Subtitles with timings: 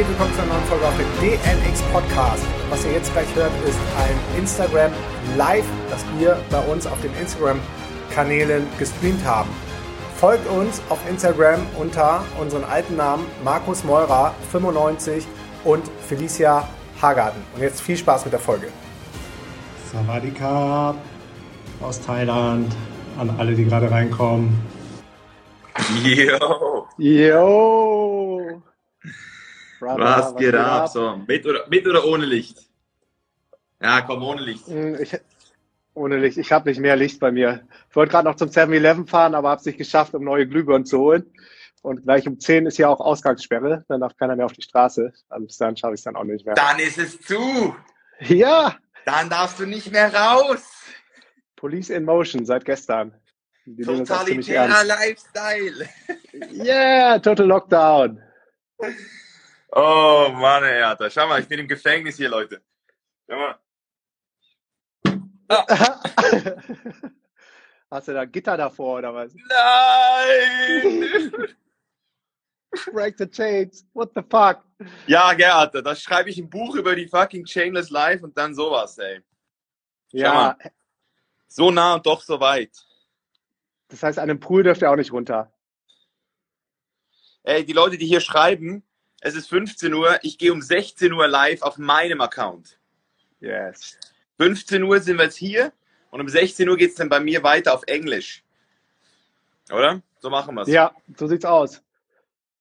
[0.00, 0.08] geht?
[0.08, 2.44] Willkommen zu einer neuen Folge auf dem DNX Podcast.
[2.70, 4.92] Was ihr jetzt gleich hört, ist ein Instagram
[5.36, 9.50] Live, das wir bei uns auf den Instagram-Kanälen gestreamt haben.
[10.16, 15.26] Folgt uns auf Instagram unter unseren alten Namen Markus Meurer 95
[15.64, 16.66] und Felicia
[17.00, 17.42] Hagarten.
[17.54, 18.68] Und jetzt viel Spaß mit der Folge.
[19.92, 20.94] Sawadika
[21.82, 22.74] aus Thailand,
[23.18, 24.58] an alle, die gerade reinkommen.
[26.04, 26.86] Yo!
[26.96, 27.99] Yo!
[29.80, 30.88] Brother, was, geht ab?
[30.88, 32.58] So, mit oder, mit oder ohne Licht?
[33.82, 34.66] Ja, komm, ohne Licht.
[34.66, 35.18] Hm, ich,
[35.94, 36.36] ohne Licht.
[36.36, 37.66] Ich habe nicht mehr Licht bei mir.
[37.88, 40.84] Ich wollte gerade noch zum 7-Eleven fahren, aber habe es nicht geschafft, um neue Glühbirnen
[40.84, 41.32] zu holen.
[41.82, 43.86] Und gleich um 10 ist ja auch Ausgangssperre.
[43.88, 45.12] Dann darf keiner mehr auf die Straße.
[45.30, 46.54] Also bis dann schaffe ich es dann auch nicht mehr.
[46.54, 47.74] Dann ist es zu.
[48.20, 48.76] Ja.
[49.06, 50.62] Dann darfst du nicht mehr raus.
[51.56, 53.14] Police in Motion seit gestern.
[53.64, 55.88] Die Totalitärer Lifestyle.
[56.52, 58.22] Yeah, total Lockdown.
[59.72, 61.10] Oh Mann, Alter.
[61.10, 62.62] Schau mal, ich bin im Gefängnis hier, Leute.
[63.28, 63.58] Schau mal.
[65.48, 65.66] Ah.
[67.90, 69.34] Hast du da Gitter davor oder was?
[69.34, 71.10] Nein!
[72.92, 73.84] Break the chains.
[73.94, 74.62] What the fuck?
[75.08, 78.96] Ja, Gerhard, das schreibe ich ein Buch über die fucking Chainless Life und dann sowas,
[78.98, 79.20] ey.
[80.12, 80.32] Schau ja.
[80.32, 80.56] Mal.
[81.48, 82.70] So nah und doch so weit.
[83.88, 85.52] Das heißt, an einem Pool dürft ihr auch nicht runter.
[87.42, 88.84] Ey, die Leute, die hier schreiben,
[89.20, 92.78] es ist 15 Uhr, ich gehe um 16 Uhr live auf meinem Account.
[93.40, 93.98] Yes.
[94.38, 95.72] 15 Uhr sind wir jetzt hier
[96.10, 98.42] und um 16 Uhr geht es dann bei mir weiter auf Englisch.
[99.70, 100.02] Oder?
[100.18, 100.68] So machen wir es.
[100.68, 101.82] Ja, so sieht's aus.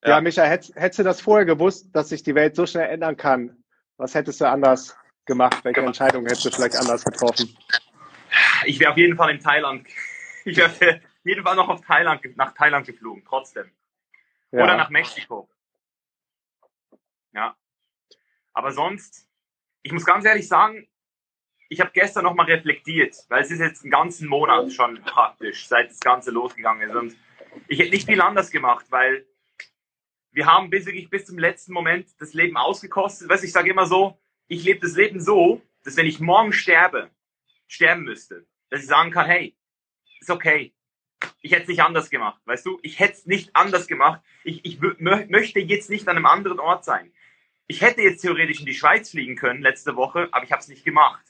[0.04, 2.90] Ja, ja Micha, hättest, hättest du das vorher gewusst, dass sich die Welt so schnell
[2.90, 3.64] ändern kann?
[3.98, 5.64] Was hättest du anders gemacht?
[5.64, 6.00] Welche gemacht.
[6.00, 7.58] Entscheidung hättest du vielleicht anders getroffen?
[8.66, 9.88] Ich wäre auf jeden Fall in Thailand.
[10.46, 13.70] Ich wäre auf jeden Fall noch auf Thailand, nach Thailand geflogen, trotzdem.
[14.52, 14.64] Ja.
[14.64, 15.50] Oder nach Mexiko.
[17.34, 17.56] Ja.
[18.54, 19.28] Aber sonst,
[19.84, 20.88] ich muss ganz ehrlich sagen,
[21.70, 25.92] ich habe gestern nochmal reflektiert, weil es ist jetzt einen ganzen Monat schon praktisch, seit
[25.92, 26.96] das Ganze losgegangen ist.
[26.96, 27.16] Und
[27.68, 29.28] ich hätte nicht viel anders gemacht, weil
[30.32, 33.30] wir haben bis wirklich bis zum letzten Moment das Leben ausgekostet.
[33.30, 37.12] Weißt, ich sage immer so, ich lebe das Leben so, dass wenn ich morgen sterbe,
[37.68, 39.56] sterben müsste, dass ich sagen kann, hey,
[40.20, 40.74] ist okay.
[41.42, 42.80] Ich hätte es nicht anders gemacht, weißt du?
[42.82, 44.22] Ich hätte es nicht anders gemacht.
[44.44, 47.12] Ich, ich möchte jetzt nicht an einem anderen Ort sein.
[47.70, 50.68] Ich hätte jetzt theoretisch in die Schweiz fliegen können letzte Woche, aber ich habe es
[50.68, 51.24] nicht gemacht.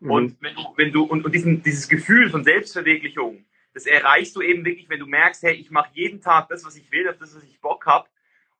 [0.00, 0.10] Mhm.
[0.10, 4.42] Und wenn du, wenn du und, und diesen, dieses Gefühl von Selbstverwirklichung, das erreichst du
[4.42, 7.20] eben wirklich, wenn du merkst, hey, ich mache jeden Tag das, was ich will, das,
[7.20, 8.08] was ich Bock habe.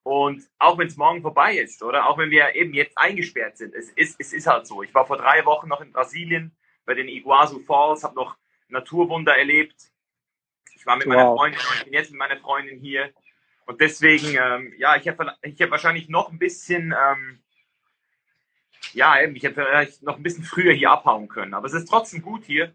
[0.03, 3.75] Und auch wenn es morgen vorbei ist, oder auch wenn wir eben jetzt eingesperrt sind,
[3.75, 4.81] es ist, es ist halt so.
[4.81, 6.55] Ich war vor drei Wochen noch in Brasilien
[6.85, 8.37] bei den Iguazu Falls, habe noch
[8.69, 9.91] Naturwunder erlebt.
[10.73, 11.13] Ich war mit wow.
[11.13, 13.11] meiner Freundin und ich bin jetzt mit meiner Freundin hier.
[13.69, 17.39] Und deswegen, ähm, ja, ich habe ich hab wahrscheinlich noch ein bisschen, ähm,
[18.93, 21.53] ja, eben, ich hätte vielleicht noch ein bisschen früher hier abhauen können.
[21.53, 22.73] Aber es ist trotzdem gut hier.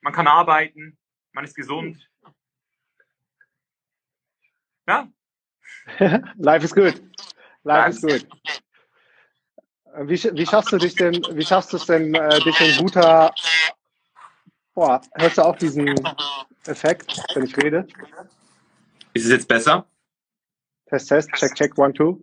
[0.00, 0.96] Man kann arbeiten,
[1.32, 2.08] man ist gesund.
[4.88, 5.12] Ja.
[6.38, 7.02] Life is good.
[7.64, 8.26] Life is good.
[10.08, 13.34] Wie, wie schaffst du dich denn, wie schaffst du es denn, äh, dich in guter,
[14.72, 15.86] boah, hörst du auch diesen
[16.64, 17.86] Effekt, wenn ich rede?
[19.12, 19.86] Ist es jetzt besser?
[20.94, 22.20] Test, Test, check, check, one, two.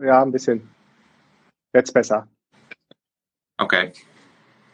[0.00, 0.66] Ja, ein bisschen.
[1.74, 2.26] Jetzt besser.
[3.58, 3.92] Okay.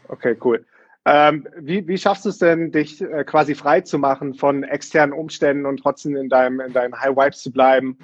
[0.06, 0.64] Okay, cool.
[1.04, 5.12] Ähm, wie, wie schaffst du es denn, dich äh, quasi frei zu machen von externen
[5.12, 7.98] Umständen und trotzdem in deinem, in deinen High Vibes zu bleiben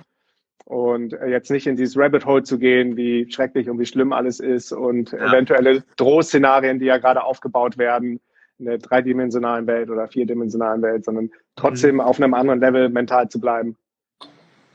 [0.64, 4.12] und äh, jetzt nicht in dieses Rabbit Hole zu gehen, wie schrecklich und wie schlimm
[4.12, 5.28] alles ist und ja.
[5.28, 8.20] eventuelle Drohszenarien, die ja gerade aufgebaut werden
[8.58, 12.00] in der dreidimensionalen Welt oder vierdimensionalen Welt, sondern trotzdem mhm.
[12.00, 13.76] auf einem anderen Level mental zu bleiben?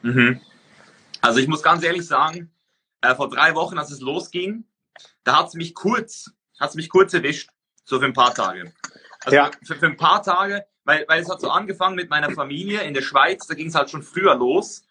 [0.05, 0.39] Mhm.
[1.21, 2.51] Also ich muss ganz ehrlich sagen,
[3.01, 4.65] äh, vor drei Wochen, als es losging,
[5.23, 7.49] da hat es mich kurz, hat es mich kurz erwischt,
[7.83, 8.71] so für ein paar Tage.
[9.23, 9.51] Also ja.
[9.63, 12.93] für, für ein paar Tage, weil, weil es hat so angefangen mit meiner Familie in
[12.93, 14.83] der Schweiz, da ging es halt schon früher los.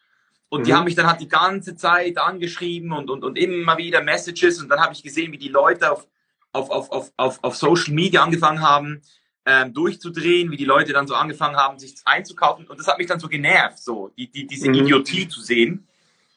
[0.48, 0.64] Und mhm.
[0.64, 4.60] die haben mich dann halt die ganze Zeit angeschrieben und, und, und immer wieder Messages.
[4.60, 6.08] Und dann habe ich gesehen, wie die Leute auf,
[6.52, 9.02] auf, auf, auf, auf, auf Social Media angefangen haben,
[9.46, 12.66] ähm, durchzudrehen, wie die Leute dann so angefangen haben, sich einzukaufen.
[12.66, 14.74] Und das hat mich dann so genervt, so die, die, diese mhm.
[14.74, 15.86] Idiotie zu sehen.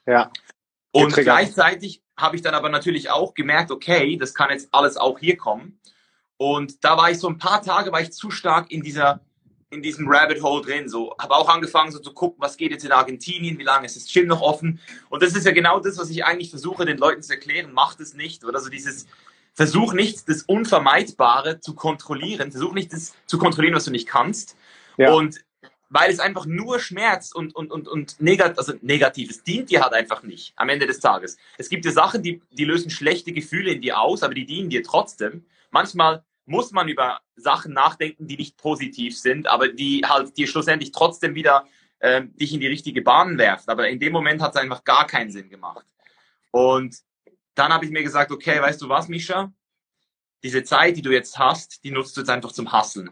[0.06, 0.32] Ja.
[0.92, 5.20] Und gleichzeitig habe ich dann aber natürlich auch gemerkt, okay, das kann jetzt alles auch
[5.20, 5.80] hier kommen.
[6.38, 9.22] Und da war ich so ein paar Tage, war ich zu stark in dieser,
[9.70, 10.90] in diesem Rabbit Hole drin.
[10.90, 13.96] So, habe auch angefangen so zu gucken, was geht jetzt in Argentinien, wie lange ist
[13.96, 14.80] das Gym noch offen.
[15.10, 17.74] Und das ist ja genau das, was ich eigentlich versuche, den Leuten zu erklären.
[17.74, 18.44] Macht es nicht.
[18.44, 19.08] Oder so dieses,
[19.58, 22.52] versuch nicht das Unvermeidbare zu kontrollieren.
[22.52, 24.56] Versuch nicht das zu kontrollieren, was du nicht kannst.
[24.98, 25.12] Ja.
[25.14, 25.44] Und
[25.90, 29.94] weil es einfach nur Schmerz und, und, und, und negat also Negatives dient dir halt
[29.94, 31.38] einfach nicht am Ende des Tages.
[31.58, 34.70] Es gibt ja Sachen, die, die lösen schlechte Gefühle in dir aus, aber die dienen
[34.70, 35.46] dir trotzdem.
[35.72, 40.92] Manchmal muss man über Sachen nachdenken, die nicht positiv sind, aber die halt dir schlussendlich
[40.92, 41.66] trotzdem wieder
[42.00, 43.72] äh, dich in die richtige Bahn werfen.
[43.72, 45.86] Aber in dem Moment hat es einfach gar keinen Sinn gemacht.
[46.52, 46.98] Und
[47.58, 49.52] dann habe ich mir gesagt, okay, weißt du was, Misha?
[50.44, 53.10] Diese Zeit, die du jetzt hast, die nutzt du jetzt einfach zum Hasseln.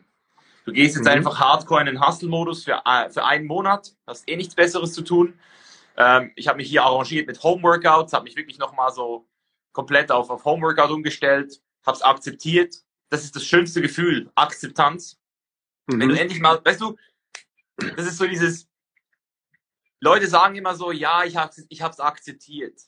[0.66, 1.12] Du gehst jetzt mhm.
[1.12, 5.02] einfach hardcore in den Hustle-Modus für, äh, für einen Monat, hast eh nichts Besseres zu
[5.02, 5.40] tun.
[5.98, 9.28] Ähm, ich habe mich hier arrangiert mit Home-Workouts, habe mich wirklich nochmal so
[9.72, 12.76] komplett auf, auf Home-Workout umgestellt, habe es akzeptiert.
[13.10, 15.20] Das ist das schönste Gefühl, Akzeptanz.
[15.88, 16.00] Mhm.
[16.00, 16.96] Wenn du endlich mal, weißt du,
[17.78, 18.68] das ist so dieses,
[20.00, 22.80] Leute sagen immer so, ja, ich habe ich es akzeptiert.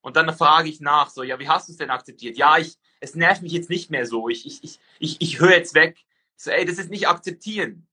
[0.00, 2.36] Und dann frage ich nach, so, ja, wie hast du es denn akzeptiert?
[2.36, 4.28] Ja, ich, es nervt mich jetzt nicht mehr so.
[4.28, 5.98] Ich, ich, ich, ich, ich höre jetzt weg.
[6.36, 7.86] So, ey, das ist nicht akzeptieren.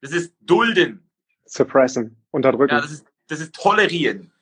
[0.00, 1.08] Das ist dulden.
[1.44, 2.74] Suppressen, unterdrücken.
[2.74, 4.32] Ja, das ist, das ist tolerieren.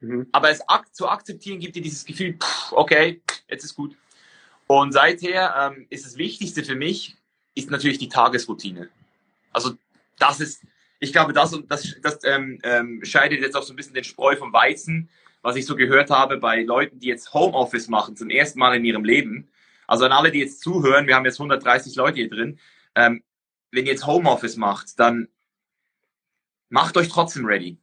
[0.00, 0.28] Mhm.
[0.32, 3.96] Aber es ak zu akzeptieren gibt dir dieses Gefühl, pff, okay, jetzt ist gut.
[4.66, 7.16] Und seither ähm, ist das Wichtigste für mich,
[7.54, 8.88] ist natürlich die Tagesroutine.
[9.52, 9.72] Also
[10.18, 10.62] das ist,
[11.00, 14.36] ich glaube, das, das, das ähm, ähm, scheidet jetzt auch so ein bisschen den Spreu
[14.36, 15.08] vom Weizen,
[15.42, 18.84] was ich so gehört habe bei Leuten, die jetzt Homeoffice machen zum ersten Mal in
[18.84, 19.50] ihrem Leben
[19.90, 22.60] also an alle, die jetzt zuhören, wir haben jetzt 130 Leute hier drin.
[22.94, 23.24] Ähm,
[23.72, 25.26] wenn ihr jetzt Homeoffice macht, dann
[26.68, 27.76] macht euch trotzdem ready.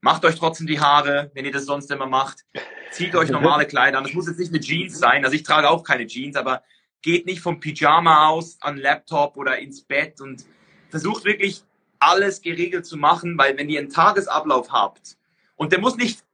[0.00, 2.44] Macht euch trotzdem die Haare, wenn ihr das sonst immer macht.
[2.90, 4.04] Zieht euch normale Kleider an.
[4.04, 5.24] Das muss jetzt nicht eine Jeans sein.
[5.24, 6.64] Also ich trage auch keine Jeans, aber
[7.02, 10.44] geht nicht vom Pyjama aus an Laptop oder ins Bett und
[10.88, 11.62] versucht wirklich
[12.00, 15.16] alles geregelt zu machen, weil wenn ihr einen Tagesablauf habt
[15.54, 16.24] und der muss nicht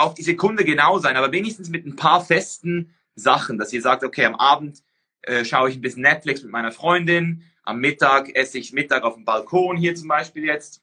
[0.00, 4.04] auf die Sekunde genau sein, aber wenigstens mit ein paar festen Sachen, dass ihr sagt,
[4.04, 4.82] okay, am Abend
[5.22, 9.14] äh, schaue ich ein bisschen Netflix mit meiner Freundin, am Mittag esse ich Mittag auf
[9.14, 10.82] dem Balkon hier zum Beispiel jetzt,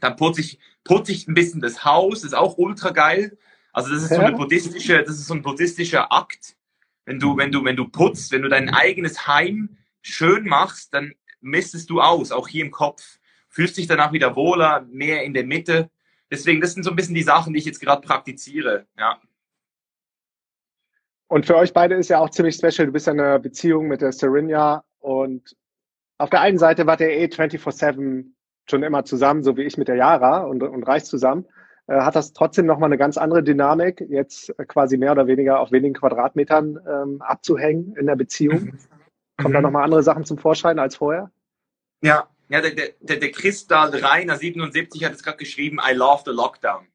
[0.00, 3.36] dann putze ich, putze ich ein bisschen das Haus, das ist auch ultra geil.
[3.72, 6.56] Also das ist so eine buddhistische, das ist so ein buddhistischer Akt.
[7.04, 11.12] Wenn du, wenn du, wenn du putzt, wenn du dein eigenes Heim schön machst, dann
[11.40, 13.18] mistest du aus, auch hier im Kopf.
[13.48, 15.90] Fühlst dich danach wieder wohler, mehr in der Mitte.
[16.30, 18.86] Deswegen, das sind so ein bisschen die Sachen, die ich jetzt gerade praktiziere.
[18.98, 19.20] Ja.
[21.28, 22.86] Und für euch beide ist ja auch ziemlich special.
[22.86, 25.56] Du bist ja in einer Beziehung mit der Serena und
[26.18, 28.32] auf der einen Seite wart ihr eh 24-7
[28.68, 31.46] schon immer zusammen, so wie ich mit der Yara und, und reist zusammen.
[31.86, 35.70] Äh, hat das trotzdem nochmal eine ganz andere Dynamik, jetzt quasi mehr oder weniger auf
[35.70, 38.78] wenigen Quadratmetern ähm, abzuhängen in der Beziehung?
[39.36, 41.30] Kommen da nochmal andere Sachen zum Vorschein als vorher?
[42.02, 42.70] Ja, ja der,
[43.00, 46.86] der, der Christal Reiner 77 hat es gerade geschrieben, I love the lockdown.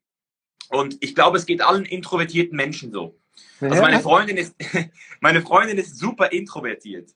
[0.68, 3.18] Und ich glaube, es geht allen introvertierten Menschen so.
[3.60, 4.54] Also meine Freundin ist,
[5.20, 7.10] meine Freundin ist super introvertiert.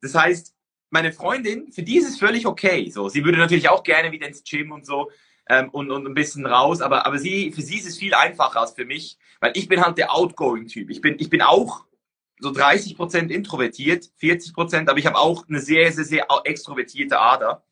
[0.00, 0.54] Das heißt,
[0.90, 2.90] meine Freundin, für die ist es völlig okay.
[2.90, 5.10] So, sie würde natürlich auch gerne wieder ins Gym und so
[5.48, 8.60] ähm, und, und ein bisschen raus, aber, aber sie, für sie ist es viel einfacher
[8.60, 10.90] als für mich, weil ich bin halt der Outgoing-Typ.
[10.90, 11.84] Ich bin, ich bin auch
[12.40, 17.18] so 30 Prozent introvertiert, 40 Prozent, aber ich habe auch eine sehr, sehr, sehr extrovertierte
[17.18, 17.64] Ader.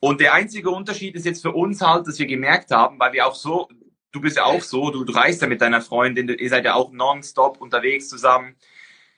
[0.00, 3.26] Und der einzige Unterschied ist jetzt für uns halt, dass wir gemerkt haben, weil wir
[3.26, 3.68] auch so
[4.14, 6.74] du bist ja auch so, du, du reist ja mit deiner Freundin, ihr seid ja
[6.74, 8.56] auch nonstop unterwegs zusammen.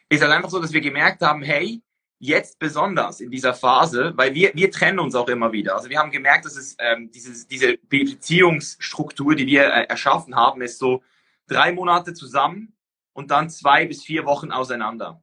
[0.09, 1.83] Ist halt einfach so, dass wir gemerkt haben, hey,
[2.19, 5.77] jetzt besonders in dieser Phase, weil wir, wir trennen uns auch immer wieder.
[5.77, 10.63] Also wir haben gemerkt, dass es ähm, dieses, diese Beziehungsstruktur, die wir äh, erschaffen haben,
[10.63, 11.03] ist so
[11.47, 12.73] drei Monate zusammen
[13.17, 15.23] und dann zwei bis vier Wochen auseinander.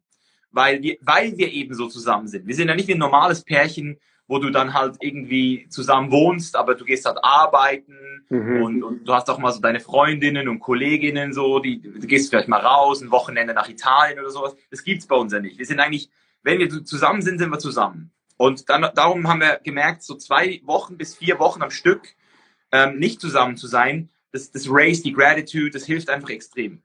[0.52, 2.48] Weil wir, weil wir eben so zusammen sind.
[2.48, 6.56] Wir sind ja nicht wie ein normales Pärchen, wo du dann halt irgendwie zusammen wohnst,
[6.56, 8.64] aber du gehst halt arbeiten mhm.
[8.64, 12.30] und, und du hast auch mal so deine Freundinnen und Kolleginnen so, die du gehst
[12.30, 14.56] vielleicht mal raus, ein Wochenende nach Italien oder sowas.
[14.72, 15.58] Das gibt's bei uns ja nicht.
[15.60, 16.10] Wir sind eigentlich,
[16.42, 18.12] wenn wir zusammen sind, sind wir zusammen.
[18.38, 22.16] Und dann, darum haben wir gemerkt, so zwei Wochen bis vier Wochen am Stück
[22.72, 26.82] ähm, nicht zusammen zu sein, das, das Race, die Gratitude, das hilft einfach extrem.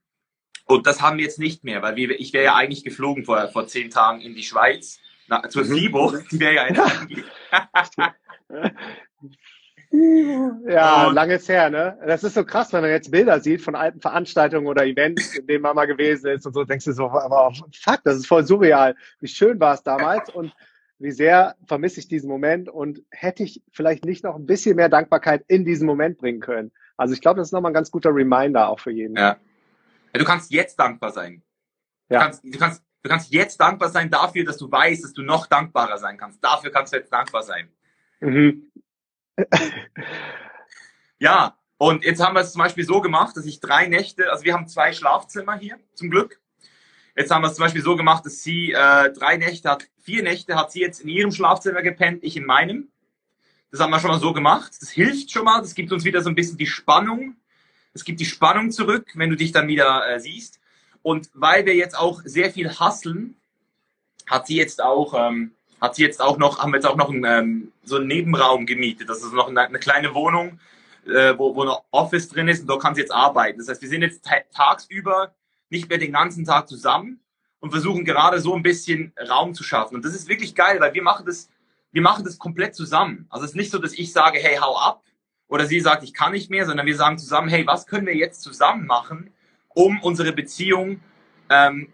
[0.68, 3.48] Und das haben wir jetzt nicht mehr, weil wir, ich wäre ja eigentlich geflogen vor,
[3.48, 5.75] vor zehn Tagen in die Schweiz na, zur mhm.
[5.75, 6.84] FIBO, die wäre ja eine
[10.68, 11.98] Ja, und, langes her, ne?
[12.06, 15.46] Das ist so krass, wenn man jetzt Bilder sieht von alten Veranstaltungen oder Events, in
[15.46, 18.44] denen man mal gewesen ist und so, denkst du so, aber fuck, das ist voll
[18.44, 18.94] surreal.
[19.20, 20.54] Wie schön war es damals und
[20.98, 24.90] wie sehr vermisse ich diesen Moment und hätte ich vielleicht nicht noch ein bisschen mehr
[24.90, 26.70] Dankbarkeit in diesen Moment bringen können.
[26.98, 29.16] Also ich glaube, das ist nochmal ein ganz guter Reminder auch für jeden.
[29.16, 29.38] Ja.
[30.12, 31.42] Ja du kannst jetzt dankbar sein.
[32.08, 32.22] Du, ja.
[32.22, 35.46] kannst, du kannst Du kannst jetzt dankbar sein dafür, dass du weißt, dass du noch
[35.46, 36.42] dankbarer sein kannst.
[36.42, 37.70] Dafür kannst du jetzt dankbar sein.
[38.20, 38.72] Mhm.
[41.18, 44.44] ja, und jetzt haben wir es zum Beispiel so gemacht, dass ich drei Nächte, also
[44.44, 46.40] wir haben zwei Schlafzimmer hier, zum Glück.
[47.16, 50.22] Jetzt haben wir es zum Beispiel so gemacht, dass sie äh, drei Nächte hat, vier
[50.22, 52.90] Nächte hat sie jetzt in ihrem Schlafzimmer gepennt, ich in meinem.
[53.70, 54.72] Das haben wir schon mal so gemacht.
[54.80, 55.60] Das hilft schon mal.
[55.60, 57.36] Das gibt uns wieder so ein bisschen die Spannung.
[57.99, 60.61] Es gibt die Spannung zurück, wenn du dich dann wieder äh, siehst.
[61.02, 63.37] Und weil wir jetzt auch sehr viel hasseln,
[64.26, 67.11] hat sie jetzt auch, ähm, hat sie jetzt auch noch, haben wir jetzt auch noch
[67.11, 69.09] einen, ähm, so einen Nebenraum gemietet.
[69.09, 70.61] Das ist noch eine, eine kleine Wohnung,
[71.07, 73.59] äh, wo, wo ein Office drin ist und dort kann sie jetzt arbeiten.
[73.59, 75.35] Das heißt, wir sind jetzt tagsüber
[75.71, 77.21] nicht mehr den ganzen Tag zusammen
[77.61, 79.97] und versuchen gerade so ein bisschen Raum zu schaffen.
[79.97, 81.49] Und das ist wirklich geil, weil wir machen das,
[81.90, 83.26] wir machen das komplett zusammen.
[83.31, 85.02] Also es ist nicht so, dass ich sage, hey, hau ab,
[85.49, 88.14] oder sie sagt, ich kann nicht mehr, sondern wir sagen zusammen, hey, was können wir
[88.14, 89.33] jetzt zusammen machen,
[89.71, 91.00] um unsere Beziehung,
[91.50, 91.88] ähm,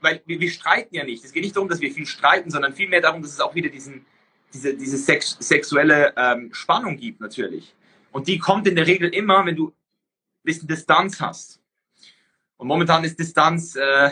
[0.00, 1.24] weil wir, wir streiten ja nicht.
[1.24, 3.68] Es geht nicht darum, dass wir viel streiten, sondern vielmehr darum, dass es auch wieder
[3.68, 4.06] diesen,
[4.52, 7.74] diese, diese sex sexuelle ähm, Spannung gibt natürlich.
[8.12, 9.74] Und die kommt in der Regel immer, wenn du ein
[10.42, 11.60] bisschen Distanz hast.
[12.56, 14.10] Und momentan ist Distanz äh,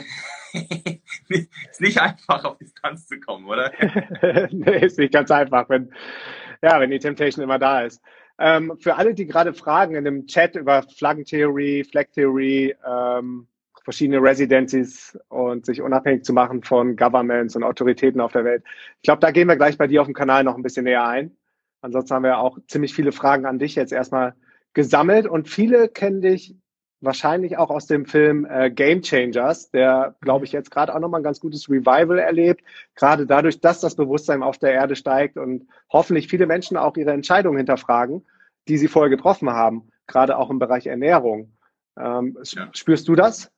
[1.29, 3.73] ist nicht einfach, auf Distanz zu kommen, oder?
[4.51, 5.93] nee, ist nicht ganz einfach, wenn,
[6.63, 8.03] ja, wenn die Temptation immer da ist.
[8.39, 13.47] Ähm, für alle, die gerade fragen in dem Chat über Flaggentheorie, Flagtheorie, ähm,
[13.85, 18.65] verschiedene Residencies und sich unabhängig zu machen von Governments und Autoritäten auf der Welt.
[18.97, 21.07] Ich glaube, da gehen wir gleich bei dir auf dem Kanal noch ein bisschen näher
[21.07, 21.37] ein.
[21.83, 24.35] Ansonsten haben wir auch ziemlich viele Fragen an dich jetzt erstmal
[24.73, 26.57] gesammelt und viele kennen dich
[27.05, 31.21] wahrscheinlich auch aus dem Film äh, Game Changers, der, glaube ich, jetzt gerade auch nochmal
[31.21, 35.67] ein ganz gutes Revival erlebt, gerade dadurch, dass das Bewusstsein auf der Erde steigt und
[35.91, 38.25] hoffentlich viele Menschen auch ihre Entscheidungen hinterfragen,
[38.69, 41.53] die sie vorher getroffen haben, gerade auch im Bereich Ernährung.
[41.97, 42.71] Ähm, ja.
[42.73, 43.51] Spürst du das?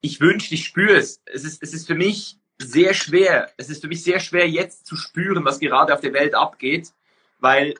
[0.00, 1.22] Ich wünschte, ich spüre es.
[1.26, 3.50] Es ist, es ist für mich sehr schwer.
[3.56, 6.92] Es ist für mich sehr schwer, jetzt zu spüren, was gerade auf der Welt abgeht,
[7.40, 7.74] weil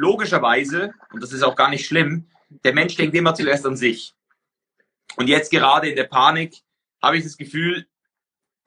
[0.00, 2.26] logischerweise, und das ist auch gar nicht schlimm,
[2.64, 4.14] der Mensch denkt immer zuerst an sich.
[5.16, 6.54] Und jetzt gerade in der Panik
[7.02, 7.86] habe ich das Gefühl,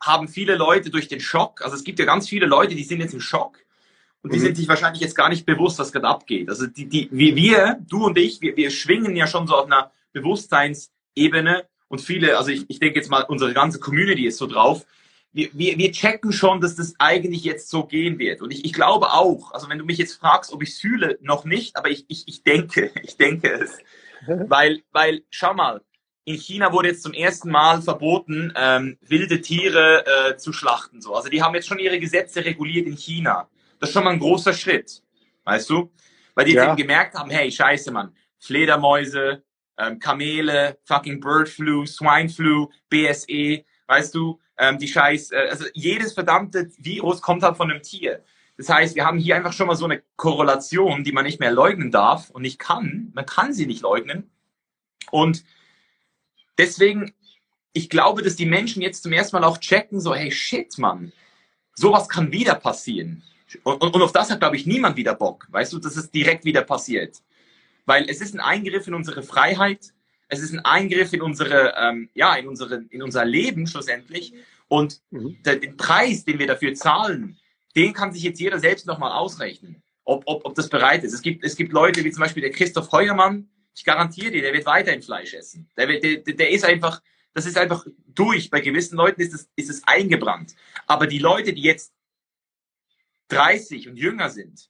[0.02, 3.00] haben viele Leute durch den Schock, also es gibt ja ganz viele Leute, die sind
[3.00, 3.58] jetzt im Schock
[4.22, 4.44] und die mhm.
[4.44, 6.50] sind sich wahrscheinlich jetzt gar nicht bewusst, was gerade abgeht.
[6.50, 9.66] Also die, die, wie wir, du und ich, wir, wir schwingen ja schon so auf
[9.66, 14.48] einer Bewusstseinsebene und viele, also ich, ich denke jetzt mal, unsere ganze Community ist so
[14.48, 14.86] drauf,
[15.34, 18.42] wir, wir, wir checken schon, dass das eigentlich jetzt so gehen wird.
[18.42, 21.44] Und ich, ich glaube auch, also wenn du mich jetzt fragst, ob ich fühle, noch
[21.44, 23.78] nicht, aber ich, ich, ich denke, ich denke es.
[24.28, 25.82] weil, weil, schau mal,
[26.26, 31.02] in China wurde jetzt zum ersten Mal verboten, ähm, wilde Tiere äh, zu schlachten.
[31.02, 31.16] So.
[31.16, 33.50] Also die haben jetzt schon ihre Gesetze reguliert in China.
[33.80, 35.02] Das ist schon mal ein großer Schritt.
[35.44, 35.92] Weißt du?
[36.36, 36.66] Weil die ja.
[36.66, 39.44] eben gemerkt haben, hey, scheiße, Mann, Fledermäuse,
[39.78, 45.66] ähm, Kamele, fucking Bird Flu, Swine Flu, BSE, weißt du, ähm, die Scheiß, äh, also
[45.74, 48.24] jedes verdammte Virus kommt halt von einem Tier.
[48.58, 51.52] Das heißt, wir haben hier einfach schon mal so eine Korrelation, die man nicht mehr
[51.52, 53.12] leugnen darf und nicht kann.
[53.14, 54.30] Man kann sie nicht leugnen.
[55.10, 55.44] Und
[56.58, 57.14] deswegen,
[57.74, 61.12] ich glaube, dass die Menschen jetzt zum ersten Mal auch checken, so, hey, shit, Mann,
[61.74, 63.24] sowas kann wieder passieren.
[63.64, 65.48] Und, und, und auf das hat, glaube ich, niemand wieder Bock.
[65.50, 67.22] Weißt du, dass es direkt wieder passiert.
[67.86, 69.94] Weil es ist ein Eingriff in unsere Freiheit,
[70.34, 74.34] es ist ein Eingriff in unsere, ähm, ja, in unsere, in unser Leben schlussendlich.
[74.68, 75.38] Und mhm.
[75.44, 77.38] der, den Preis, den wir dafür zahlen,
[77.76, 81.14] den kann sich jetzt jeder selbst nochmal ausrechnen, ob, ob, ob das bereit ist.
[81.14, 84.54] Es gibt, es gibt Leute wie zum Beispiel der Christoph Heuermann, ich garantiere dir, der
[84.54, 85.70] wird weiterhin Fleisch essen.
[85.78, 87.02] Der, der, der ist einfach,
[87.34, 88.50] das ist einfach durch.
[88.50, 90.56] Bei gewissen Leuten ist es, ist es eingebrannt.
[90.86, 91.94] Aber die Leute, die jetzt
[93.30, 94.70] 30 und jünger sind,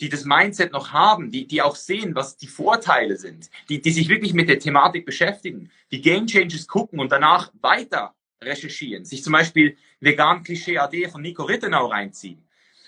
[0.00, 3.92] die das Mindset noch haben, die, die auch sehen, was die Vorteile sind, die, die
[3.92, 9.22] sich wirklich mit der Thematik beschäftigen, die Game Changes gucken und danach weiter recherchieren, sich
[9.22, 12.46] zum Beispiel Vegan Klischee AD von Nico Rittenau reinziehen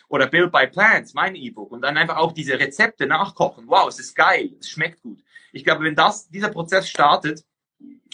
[0.09, 3.65] oder Build by Plants, mein E-Book und dann einfach auch diese Rezepte nachkochen.
[3.67, 5.23] Wow, es ist geil, es schmeckt gut.
[5.53, 7.45] Ich glaube, wenn das, dieser Prozess startet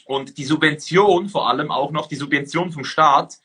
[0.06, 3.38] und die Subvention vor allem auch noch, die Subvention vom Staat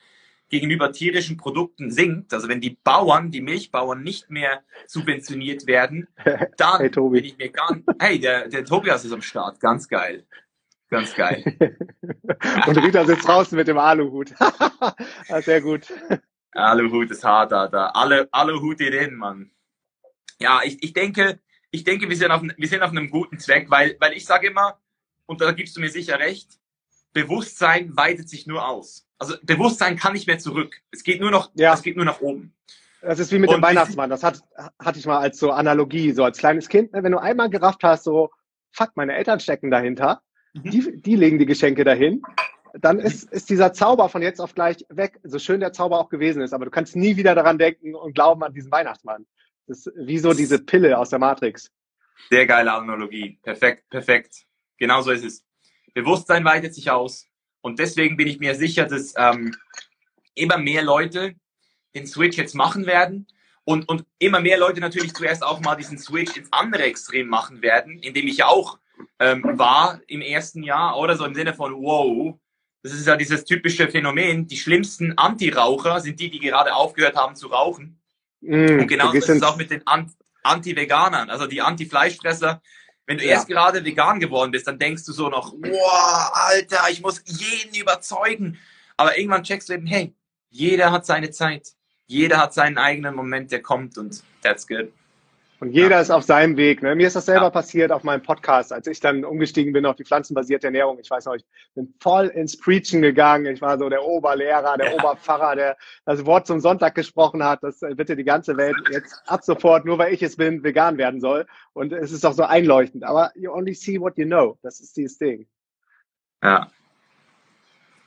[0.49, 6.07] gegenüber tierischen Produkten sinkt, also wenn die Bauern, die Milchbauern nicht mehr subventioniert werden,
[6.57, 10.25] dann hey, bin ich mir gar hey, der, der Tobias ist am Start, ganz geil.
[10.89, 11.43] Ganz geil.
[12.67, 14.33] Und Rita sitzt draußen mit dem Aluhut.
[15.41, 15.93] Sehr gut.
[16.51, 17.87] Aluhut ist hart, da, da.
[17.89, 19.51] Alle, Aluhut in, Mann.
[20.39, 21.39] Ja, ich, ich denke,
[21.69, 24.47] ich denke, wir sind auf, wir sind auf einem guten Zweck, weil, weil ich sage
[24.47, 24.79] immer,
[25.27, 26.59] und da gibst du mir sicher recht,
[27.13, 29.08] Bewusstsein weitet sich nur aus.
[29.19, 30.81] Also Bewusstsein kann nicht mehr zurück.
[30.91, 31.73] Es geht nur noch, ja.
[31.73, 32.53] es geht nur nach oben.
[33.01, 34.09] Das ist wie mit und dem Weihnachtsmann.
[34.09, 34.41] Das hat,
[34.79, 36.93] hatte ich mal als so Analogie, so als kleines Kind.
[36.93, 37.03] Ne?
[37.03, 38.31] Wenn du einmal gerafft hast, so,
[38.71, 40.21] fuck, meine Eltern stecken dahinter,
[40.53, 40.69] mhm.
[40.69, 42.21] die, die legen die Geschenke dahin,
[42.73, 46.09] dann ist, ist dieser Zauber von jetzt auf gleich weg, so schön der Zauber auch
[46.09, 46.53] gewesen ist.
[46.53, 49.25] Aber du kannst nie wieder daran denken und glauben an diesen Weihnachtsmann.
[49.67, 51.71] Das ist wie so diese Pille aus der Matrix.
[52.29, 53.39] Sehr geile Analogie.
[53.43, 54.45] Perfekt, perfekt.
[54.77, 55.45] Genau so ist es.
[55.93, 57.28] Bewusstsein weitet sich aus.
[57.61, 59.55] Und deswegen bin ich mir sicher, dass ähm,
[60.35, 61.35] immer mehr Leute
[61.95, 63.27] den Switch jetzt machen werden
[63.65, 67.61] und, und immer mehr Leute natürlich zuerst auch mal diesen Switch ins andere Extrem machen
[67.61, 68.79] werden, in dem ich ja auch
[69.19, 72.37] ähm, war im ersten Jahr oder so im Sinne von, wow,
[72.83, 77.35] das ist ja dieses typische Phänomen, die schlimmsten Anti-Raucher sind die, die gerade aufgehört haben
[77.35, 77.99] zu rauchen.
[78.41, 79.83] Mm, und genau das ist es auch mit den
[80.43, 82.61] Anti-Veganern, also die Anti-Fleischfresser.
[83.09, 83.31] Wenn du ja.
[83.31, 87.73] erst gerade vegan geworden bist, dann denkst du so noch, wow, Alter, ich muss jeden
[87.73, 88.59] überzeugen.
[88.97, 90.13] Aber irgendwann checkst du eben, hey,
[90.51, 91.69] jeder hat seine Zeit.
[92.05, 94.93] Jeder hat seinen eigenen Moment, der kommt und that's good.
[95.59, 96.01] Und jeder ja.
[96.01, 96.81] ist auf seinem Weg.
[96.81, 96.95] Ne?
[96.95, 97.49] Mir ist das selber ja.
[97.49, 100.97] passiert auf meinem Podcast, als ich dann umgestiegen bin auf die pflanzenbasierte Ernährung.
[100.99, 103.53] Ich weiß noch, ich bin voll ins Preaching gegangen.
[103.53, 104.93] Ich war so der Oberlehrer, der ja.
[104.93, 109.21] Oberpfarrer, der das Wort zum Sonntag gesprochen hat, dass äh, bitte die ganze Welt jetzt
[109.25, 111.45] ab sofort, nur weil ich es bin, vegan werden soll.
[111.73, 113.03] Und es ist auch so einleuchtend.
[113.03, 114.57] Aber you only see what you know.
[114.61, 115.45] Das ist dieses Ding.
[116.41, 116.69] Ja.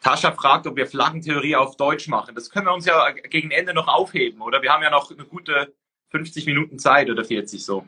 [0.00, 2.34] Tascha fragt, ob wir Flaggentheorie auf Deutsch machen.
[2.34, 4.62] Das können wir uns ja gegen Ende noch aufheben, oder?
[4.62, 5.72] Wir haben ja noch eine gute
[6.12, 7.84] 50 Minuten Zeit oder 40 so.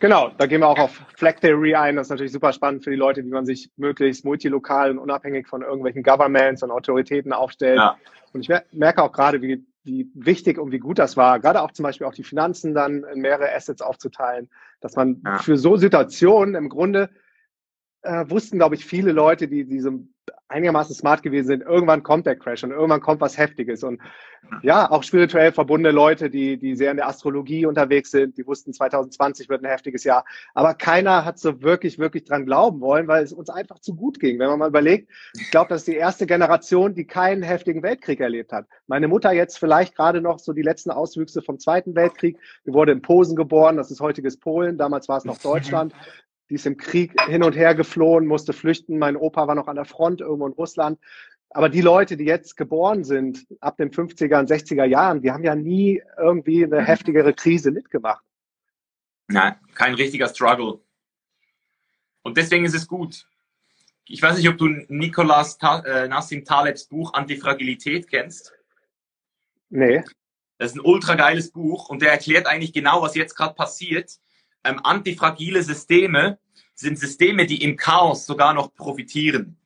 [0.00, 1.96] Genau, da gehen wir auch auf Flag Theory ein.
[1.96, 5.46] Das ist natürlich super spannend für die Leute, wie man sich möglichst multilokal und unabhängig
[5.46, 7.78] von irgendwelchen Governments und Autoritäten aufstellt.
[7.78, 7.96] Ja.
[8.32, 11.70] Und ich merke auch gerade, wie, wie wichtig und wie gut das war, gerade auch
[11.70, 15.38] zum Beispiel auch die Finanzen dann in mehrere Assets aufzuteilen, dass man ja.
[15.38, 17.10] für so Situationen im Grunde
[18.02, 20.04] äh, wussten, glaube ich, viele Leute, die, die so
[20.48, 23.82] einigermaßen smart gewesen sind, irgendwann kommt der Crash und irgendwann kommt was Heftiges.
[23.82, 24.00] Und
[24.62, 28.72] ja, auch spirituell verbundene Leute, die, die sehr in der Astrologie unterwegs sind, die wussten,
[28.72, 30.24] 2020 wird ein heftiges Jahr.
[30.54, 34.20] Aber keiner hat so wirklich, wirklich dran glauben wollen, weil es uns einfach zu gut
[34.20, 34.38] ging.
[34.38, 38.20] Wenn man mal überlegt, ich glaube, das ist die erste Generation, die keinen heftigen Weltkrieg
[38.20, 38.66] erlebt hat.
[38.86, 42.38] Meine Mutter jetzt vielleicht gerade noch so die letzten Auswüchse vom Zweiten Weltkrieg.
[42.66, 45.94] Die wurde in Posen geboren, das ist heutiges Polen, damals war es noch Deutschland.
[46.54, 48.96] Die ist im Krieg hin und her geflohen, musste flüchten.
[48.96, 51.00] Mein Opa war noch an der Front irgendwo in Russland.
[51.50, 55.42] Aber die Leute, die jetzt geboren sind, ab den 50er und 60er Jahren, die haben
[55.42, 58.24] ja nie irgendwie eine heftigere Krise mitgemacht.
[59.26, 60.78] Nein, kein richtiger Struggle.
[62.22, 63.26] Und deswegen ist es gut.
[64.06, 68.52] Ich weiß nicht, ob du Nicolas Ta äh, Nassim Talebs Buch Antifragilität kennst.
[69.70, 70.04] Nee.
[70.58, 74.20] Das ist ein ultra geiles Buch und der erklärt eigentlich genau, was jetzt gerade passiert
[74.64, 76.38] ähm, antifragile Systeme
[76.74, 79.56] sind Systeme, die im Chaos sogar noch profitieren.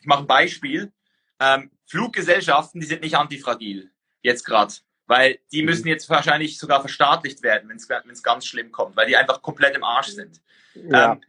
[0.00, 0.92] Ich mache ein Beispiel.
[1.40, 3.90] Ähm, Fluggesellschaften, die sind nicht antifragil,
[4.22, 4.72] jetzt gerade,
[5.06, 5.66] weil die mhm.
[5.66, 9.74] müssen jetzt wahrscheinlich sogar verstaatlicht werden, wenn es ganz schlimm kommt, weil die einfach komplett
[9.74, 10.40] im Arsch sind.
[10.74, 11.12] Ja.
[11.12, 11.20] Ähm,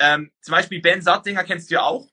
[0.00, 2.08] ähm, zum Beispiel Ben Sattinger kennst du ja auch.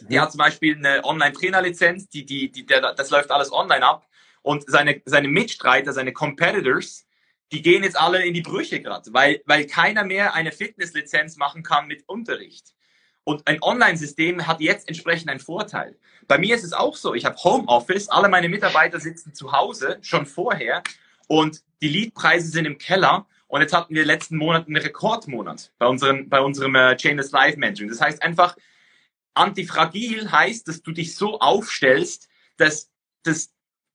[0.00, 0.22] Der mhm.
[0.24, 4.08] hat zum Beispiel eine Online-Trainer-Lizenz, die, die, die, der, das läuft alles online ab.
[4.42, 7.06] Und seine, seine Mitstreiter, seine Competitors,
[7.52, 11.62] die gehen jetzt alle in die Brüche gerade, weil, weil keiner mehr eine Fitnesslizenz machen
[11.62, 12.74] kann mit Unterricht.
[13.24, 15.96] Und ein Online-System hat jetzt entsprechend einen Vorteil.
[16.26, 19.98] Bei mir ist es auch so, ich habe Homeoffice, alle meine Mitarbeiter sitzen zu Hause
[20.00, 20.82] schon vorher
[21.28, 25.86] und die Leadpreise sind im Keller und jetzt hatten wir letzten Monat einen Rekordmonat bei
[25.86, 27.88] unserem, bei unserem äh, Chainless Life Managing.
[27.88, 28.56] Das heißt einfach,
[29.34, 32.90] antifragil heißt, dass du dich so aufstellst, dass
[33.22, 33.52] das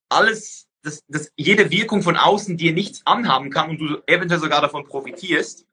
[0.10, 4.62] alles dass, dass jede Wirkung von außen dir nichts anhaben kann und du eventuell sogar
[4.62, 5.66] davon profitierst.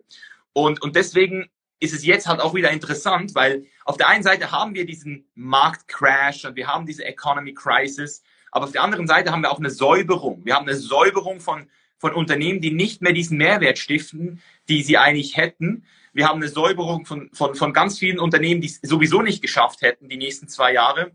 [0.52, 4.50] Und, und deswegen ist es jetzt halt auch wieder interessant, weil auf der einen Seite
[4.50, 9.32] haben wir diesen Marktcrash und wir haben diese Economy Crisis, aber auf der anderen Seite
[9.32, 10.44] haben wir auch eine Säuberung.
[10.44, 14.96] Wir haben eine Säuberung von, von Unternehmen, die nicht mehr diesen Mehrwert stiften, die sie
[14.96, 15.84] eigentlich hätten.
[16.12, 19.82] Wir haben eine Säuberung von, von, von ganz vielen Unternehmen, die es sowieso nicht geschafft
[19.82, 21.10] hätten, die nächsten zwei Jahre.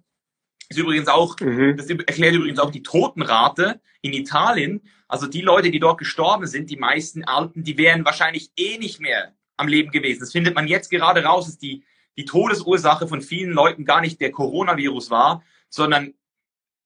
[0.69, 1.75] Ist übrigens auch, mhm.
[1.77, 4.81] das erklärt übrigens auch die Totenrate in Italien.
[5.07, 8.99] Also die Leute, die dort gestorben sind, die meisten Alten, die wären wahrscheinlich eh nicht
[8.99, 10.19] mehr am Leben gewesen.
[10.19, 11.83] Das findet man jetzt gerade raus, dass die,
[12.17, 16.13] die Todesursache von vielen Leuten gar nicht der Coronavirus war, sondern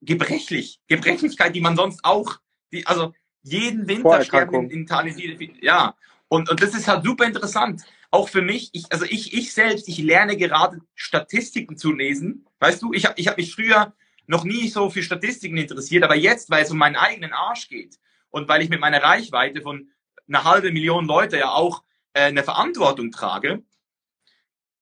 [0.01, 0.79] gebrechlich.
[0.87, 2.39] Gebrechlichkeit, die man sonst auch,
[2.71, 5.95] die, also jeden Winter sterben in, in Italien viele, ja.
[6.29, 7.83] Und, und das ist halt super interessant
[8.13, 12.45] auch für mich, ich, also ich, ich selbst, ich lerne gerade Statistiken zu lesen.
[12.59, 13.95] Weißt du, ich habe ich hab mich früher
[14.27, 17.97] noch nie so für Statistiken interessiert, aber jetzt, weil es um meinen eigenen Arsch geht
[18.29, 19.89] und weil ich mit meiner Reichweite von
[20.27, 23.63] einer halben Million Leute ja auch äh, eine Verantwortung trage,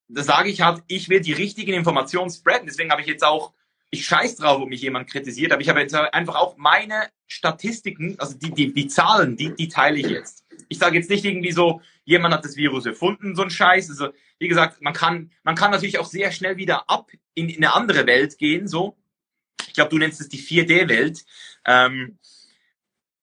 [0.09, 2.67] da sage ich halt, ich will die richtigen Informationen spreaden.
[2.67, 3.53] Deswegen habe ich jetzt auch,
[3.91, 8.19] ich scheiß drauf, ob mich jemand kritisiert, aber ich habe jetzt einfach auch meine Statistiken,
[8.19, 10.43] also die, die, die Zahlen, die, die teile ich jetzt.
[10.67, 13.89] Ich sage jetzt nicht irgendwie so, jemand hat das Virus erfunden, so ein Scheiß.
[13.89, 17.63] Also, wie gesagt, man kann, man kann natürlich auch sehr schnell wieder ab in, in
[17.63, 18.97] eine andere Welt gehen, so.
[19.67, 21.23] Ich glaube, du nennst es die 4D-Welt.
[21.65, 22.19] Ähm,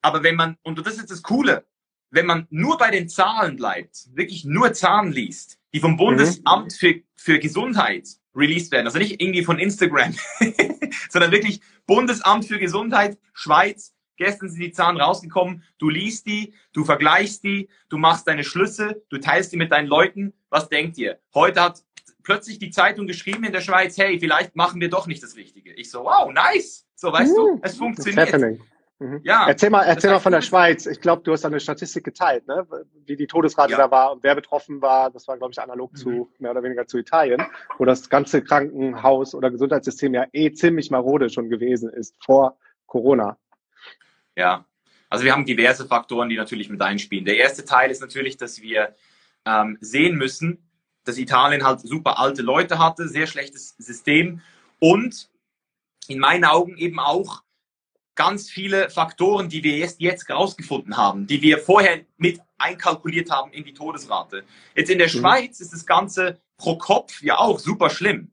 [0.01, 1.66] aber wenn man, und das ist das Coole,
[2.11, 6.77] wenn man nur bei den Zahlen bleibt, wirklich nur Zahlen liest, die vom Bundesamt mhm.
[6.77, 8.87] für, für Gesundheit released werden.
[8.87, 10.14] Also nicht irgendwie von Instagram,
[11.11, 13.92] sondern wirklich Bundesamt für Gesundheit, Schweiz.
[14.18, 15.62] Gestern sind die Zahlen rausgekommen.
[15.78, 19.87] Du liest die, du vergleichst die, du machst deine Schlüsse, du teilst die mit deinen
[19.87, 20.35] Leuten.
[20.50, 21.18] Was denkt ihr?
[21.33, 21.85] Heute hat
[22.24, 25.72] plötzlich die Zeitung geschrieben in der Schweiz, hey, vielleicht machen wir doch nicht das Richtige.
[25.72, 26.87] Ich so, wow, nice.
[26.94, 28.61] So, weißt uh, du, es funktioniert.
[29.00, 29.20] Mhm.
[29.22, 30.85] Ja, erzähl mal, erzähl mal von der Schweiz.
[30.87, 32.66] Ich glaube, du hast eine Statistik geteilt, ne?
[33.07, 33.78] wie die Todesrate ja.
[33.78, 35.11] da war und wer betroffen war.
[35.11, 35.96] Das war, glaube ich, analog mhm.
[35.96, 37.40] zu mehr oder weniger zu Italien,
[37.78, 43.38] wo das ganze Krankenhaus oder Gesundheitssystem ja eh ziemlich marode schon gewesen ist vor Corona.
[44.38, 44.64] Ja,
[45.11, 47.24] also wir haben diverse Faktoren, die natürlich mit einspielen.
[47.24, 48.94] Der erste Teil ist natürlich, dass wir
[49.44, 50.70] ähm, sehen müssen,
[51.03, 54.40] dass Italien halt super alte Leute hatte, sehr schlechtes System
[54.79, 55.29] und
[56.07, 57.42] in meinen Augen eben auch
[58.14, 63.53] ganz viele Faktoren, die wir jetzt, jetzt rausgefunden haben, die wir vorher mit einkalkuliert haben
[63.53, 64.44] in die Todesrate.
[64.77, 65.18] Jetzt in der mhm.
[65.18, 68.31] Schweiz ist das Ganze pro Kopf ja auch super schlimm.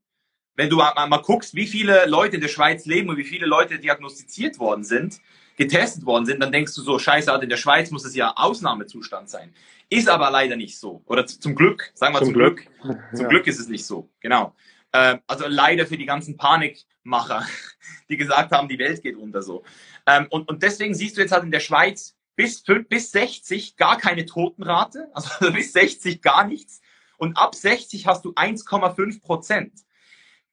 [0.56, 3.48] Wenn du mal, mal guckst, wie viele Leute in der Schweiz leben und wie viele
[3.48, 5.20] Leute diagnostiziert worden sind,
[5.56, 9.30] getestet worden sind, dann denkst du so, scheiße, in der Schweiz muss es ja Ausnahmezustand
[9.30, 9.54] sein.
[9.90, 11.02] Ist aber leider nicht so.
[11.06, 12.68] Oder zum Glück, sagen wir zum, zum Glück.
[12.82, 13.00] Glück.
[13.14, 13.28] Zum ja.
[13.28, 14.10] Glück ist es nicht so.
[14.20, 14.56] Genau.
[14.94, 17.46] Ähm, also leider für die ganzen Panikmacher,
[18.10, 19.64] die gesagt haben, die Welt geht unter so.
[20.08, 23.98] Ähm, und, und deswegen siehst du jetzt halt in der Schweiz bis, bis 60 gar
[23.98, 26.82] keine Totenrate, also bis 60 gar nichts.
[27.18, 29.74] Und ab 60 hast du 1,5 Prozent.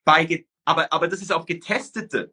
[0.04, 2.32] Bei, aber, aber das ist auf Getestete.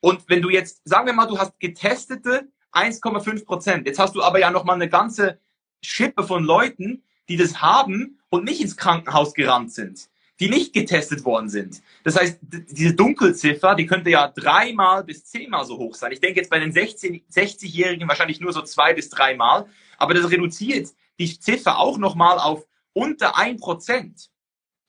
[0.00, 3.86] Und wenn du jetzt, sagen wir mal, du hast Getestete 1,5 Prozent.
[3.86, 5.40] Jetzt hast du aber ja nochmal eine ganze
[5.82, 10.08] Schippe von Leuten, die das haben und nicht ins Krankenhaus gerannt sind
[10.40, 11.82] die nicht getestet worden sind.
[12.04, 16.12] Das heißt, diese Dunkelziffer, die könnte ja dreimal bis zehnmal so hoch sein.
[16.12, 20.90] Ich denke jetzt bei den 60-Jährigen wahrscheinlich nur so zwei bis dreimal, aber das reduziert
[21.18, 24.30] die Ziffer auch nochmal auf unter ein Prozent.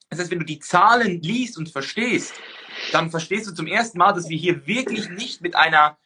[0.08, 2.34] Das heißt, wenn du die Zahlen liest und verstehst,
[2.92, 5.98] dann verstehst du zum ersten Mal, dass wir hier wirklich nicht mit einer,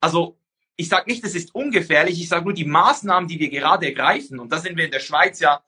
[0.00, 0.38] also
[0.76, 4.38] ich sage nicht, das ist ungefährlich, ich sage nur die Maßnahmen, die wir gerade ergreifen,
[4.38, 5.62] und da sind wir in der Schweiz ja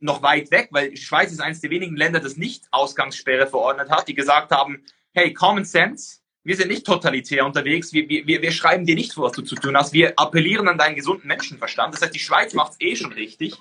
[0.00, 3.90] noch weit weg, weil die Schweiz ist eines der wenigen Länder, das nicht Ausgangssperre verordnet
[3.90, 8.52] hat, die gesagt haben, hey, Common Sense, wir sind nicht totalitär unterwegs, wir, wir, wir
[8.52, 11.94] schreiben dir nicht vor, was du zu tun hast, wir appellieren an deinen gesunden Menschenverstand.
[11.94, 13.54] Das heißt, die Schweiz macht es eh schon richtig.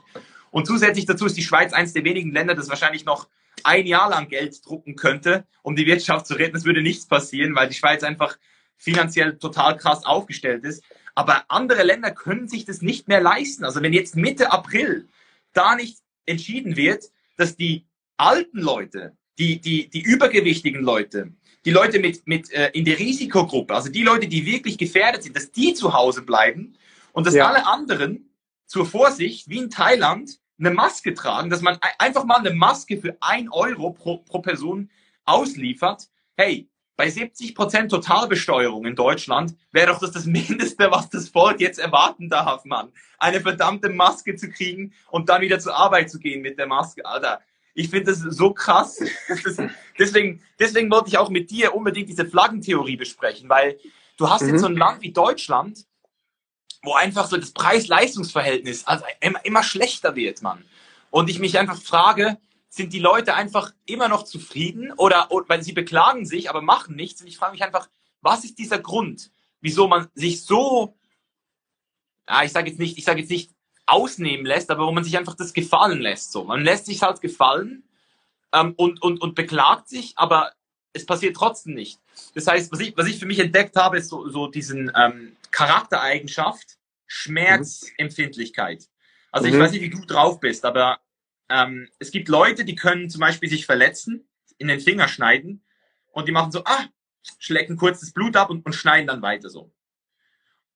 [0.49, 3.27] Und zusätzlich dazu ist die Schweiz eines der wenigen Länder, das wahrscheinlich noch
[3.63, 6.57] ein Jahr lang Geld drucken könnte, um die Wirtschaft zu retten.
[6.57, 8.37] Es würde nichts passieren, weil die Schweiz einfach
[8.77, 10.83] finanziell total krass aufgestellt ist.
[11.13, 13.63] Aber andere Länder können sich das nicht mehr leisten.
[13.63, 15.09] Also wenn jetzt Mitte April
[15.53, 17.05] da nicht entschieden wird,
[17.37, 17.85] dass die
[18.17, 21.33] alten Leute, die, die, die übergewichtigen Leute,
[21.65, 25.35] die Leute mit, mit äh, in der Risikogruppe, also die Leute, die wirklich gefährdet sind,
[25.35, 26.75] dass die zu Hause bleiben
[27.13, 27.47] und dass ja.
[27.47, 28.31] alle anderen
[28.65, 33.17] zur Vorsicht, wie in Thailand, eine Maske tragen, dass man einfach mal eine Maske für
[33.19, 34.89] ein Euro pro, pro Person
[35.25, 36.07] ausliefert.
[36.37, 41.59] Hey, bei 70 Prozent Totalbesteuerung in Deutschland wäre doch das das Mindeste, was das Volk
[41.59, 42.91] jetzt erwarten darf, Mann.
[43.17, 47.05] Eine verdammte Maske zu kriegen und dann wieder zur Arbeit zu gehen mit der Maske,
[47.05, 47.41] Alter.
[47.73, 48.99] Ich finde das so krass.
[49.43, 49.57] Das,
[49.97, 53.79] deswegen, deswegen wollte ich auch mit dir unbedingt diese Flaggentheorie besprechen, weil
[54.17, 54.49] du hast mhm.
[54.49, 55.85] jetzt so ein Land wie Deutschland,
[56.83, 60.63] wo einfach so das Preis-Leistungs-Verhältnis also immer, immer schlechter wird, Mann.
[61.09, 62.37] Und ich mich einfach frage,
[62.69, 67.21] sind die Leute einfach immer noch zufrieden oder, weil sie beklagen sich, aber machen nichts.
[67.21, 67.89] Und ich frage mich einfach,
[68.21, 70.95] was ist dieser Grund, wieso man sich so,
[72.27, 73.51] ja, ich sage jetzt nicht, ich sage jetzt nicht
[73.85, 76.31] ausnehmen lässt, aber wo man sich einfach das gefallen lässt.
[76.31, 77.83] So, man lässt sich halt gefallen
[78.53, 80.53] ähm, und, und, und beklagt sich, aber
[80.93, 81.99] es passiert trotzdem nicht.
[82.35, 85.35] Das heißt, was ich, was ich für mich entdeckt habe, ist so, so diesen ähm,
[85.51, 88.87] Charaktereigenschaft, Schmerzempfindlichkeit.
[89.31, 89.59] Also ich mhm.
[89.59, 90.99] weiß nicht, wie du drauf bist, aber
[91.49, 95.63] ähm, es gibt Leute, die können zum Beispiel sich verletzen, in den Finger schneiden
[96.11, 96.85] und die machen so, ah,
[97.39, 99.71] schlecken kurz das Blut ab und, und schneiden dann weiter so.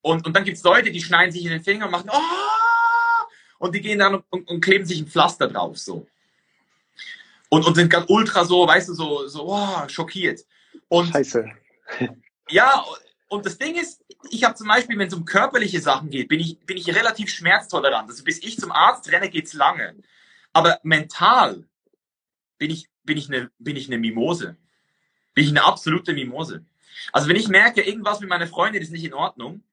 [0.01, 3.25] Und, und dann gibt es Leute, die schneiden sich in den Finger und machen, oh,
[3.57, 6.07] und die gehen dann und, und, kleben sich ein Pflaster drauf so.
[7.49, 10.41] Und, und sind ganz ultra so, weißt du, so, so oh, schockiert.
[10.89, 11.49] Und, Scheiße.
[12.49, 12.83] ja,
[13.35, 16.39] und das Ding ist, ich habe zum Beispiel, wenn es um körperliche Sachen geht, bin
[16.39, 18.09] ich, bin ich relativ schmerztolerant.
[18.09, 19.95] Also bis ich zum Arzt renne, geht's lange.
[20.53, 21.65] Aber mental
[22.57, 24.55] bin ich, bin ich eine, bin ich eine Mimose.
[25.33, 26.65] Bin ich eine absolute Mimose.
[27.11, 29.63] Also wenn ich merke, irgendwas mit meiner Freundin ist nicht in Ordnung,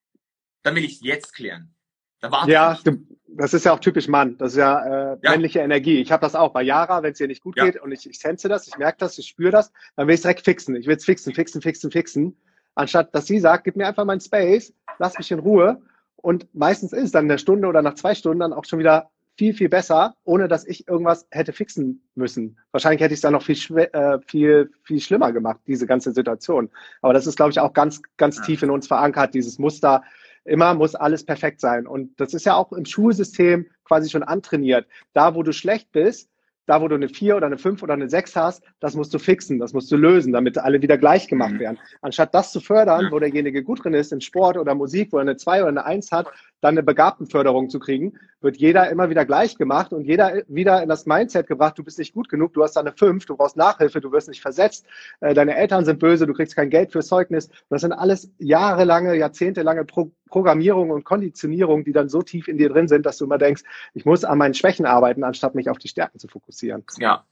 [0.62, 1.72] dann will ich es jetzt klären.
[2.20, 4.36] Da ja, du, das ist ja auch typisch Mann.
[4.38, 5.30] Das ist ja, äh, ja.
[5.30, 6.00] männliche Energie.
[6.00, 7.64] Ich habe das auch bei Yara, wenn es ihr nicht gut ja.
[7.64, 10.18] geht und ich, ich sense das, ich merke das, ich spüre das, dann will ich
[10.18, 10.76] es direkt fixen.
[10.76, 12.36] Ich will es fixen, fixen, fixen, fixen.
[12.74, 15.80] Anstatt dass sie sagt, gib mir einfach meinen Space, lass mich in Ruhe.
[16.16, 19.10] Und meistens ist es dann eine Stunde oder nach zwei Stunden dann auch schon wieder
[19.36, 22.58] viel, viel besser, ohne dass ich irgendwas hätte fixen müssen.
[22.70, 26.70] Wahrscheinlich hätte ich es dann noch viel, äh, viel, viel schlimmer gemacht, diese ganze Situation.
[27.00, 28.44] Aber das ist, glaube ich, auch ganz, ganz ja.
[28.44, 30.02] tief in uns verankert, dieses Muster.
[30.44, 31.86] Immer muss alles perfekt sein.
[31.86, 34.86] Und das ist ja auch im Schulsystem quasi schon antrainiert.
[35.12, 36.28] Da, wo du schlecht bist,
[36.66, 39.18] da wo du eine 4 oder eine 5 oder eine 6 hast, das musst du
[39.18, 41.60] fixen, das musst du lösen, damit alle wieder gleich gemacht mhm.
[41.60, 41.78] werden.
[42.00, 45.22] Anstatt das zu fördern, wo derjenige gut drin ist, in Sport oder Musik, wo er
[45.22, 46.28] eine 2 oder eine 1 hat,
[46.62, 50.88] dann eine Begabtenförderung zu kriegen, wird jeder immer wieder gleich gemacht und jeder wieder in
[50.88, 53.56] das Mindset gebracht, du bist nicht gut genug, du hast da eine 5, du brauchst
[53.56, 54.86] Nachhilfe, du wirst nicht versetzt,
[55.20, 57.50] äh, deine Eltern sind böse, du kriegst kein Geld fürs Zeugnis.
[57.68, 62.70] das sind alles jahrelange, jahrzehntelange Pro Programmierung und Konditionierung, die dann so tief in dir
[62.70, 65.76] drin sind, dass du immer denkst, ich muss an meinen Schwächen arbeiten, anstatt mich auf
[65.76, 66.84] die Stärken zu fokussieren.
[66.98, 67.26] Ja.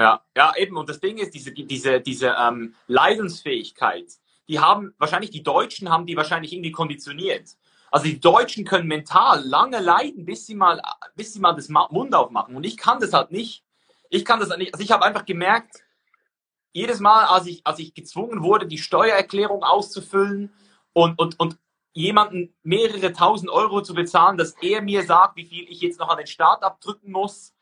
[0.00, 0.76] Ja, ja, eben.
[0.76, 4.06] Und das Ding ist, diese, diese, diese ähm, Leidensfähigkeit,
[4.48, 7.50] die haben, wahrscheinlich die Deutschen haben die wahrscheinlich irgendwie konditioniert.
[7.90, 10.82] Also die Deutschen können mental lange leiden, bis sie mal,
[11.14, 12.54] bis sie mal das Mund aufmachen.
[12.54, 13.64] Und ich kann das halt nicht.
[14.10, 14.74] Ich kann das halt nicht.
[14.74, 15.82] Also ich habe einfach gemerkt,
[16.72, 20.52] jedes Mal, als ich, als ich gezwungen wurde, die Steuererklärung auszufüllen
[20.92, 21.58] und, und, und
[21.92, 26.08] jemanden mehrere tausend Euro zu bezahlen, dass er mir sagt, wie viel ich jetzt noch
[26.08, 27.54] an den Staat abdrücken muss.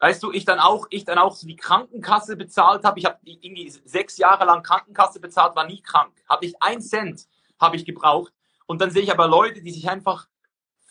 [0.00, 2.98] Weißt du, ich dann auch, ich dann auch so die Krankenkasse bezahlt habe.
[2.98, 6.12] Ich habe irgendwie sechs Jahre lang Krankenkasse bezahlt, war nie krank.
[6.28, 7.26] Habe ich ein Cent
[7.60, 8.32] habe ich gebraucht.
[8.66, 10.28] Und dann sehe ich aber Leute, die sich einfach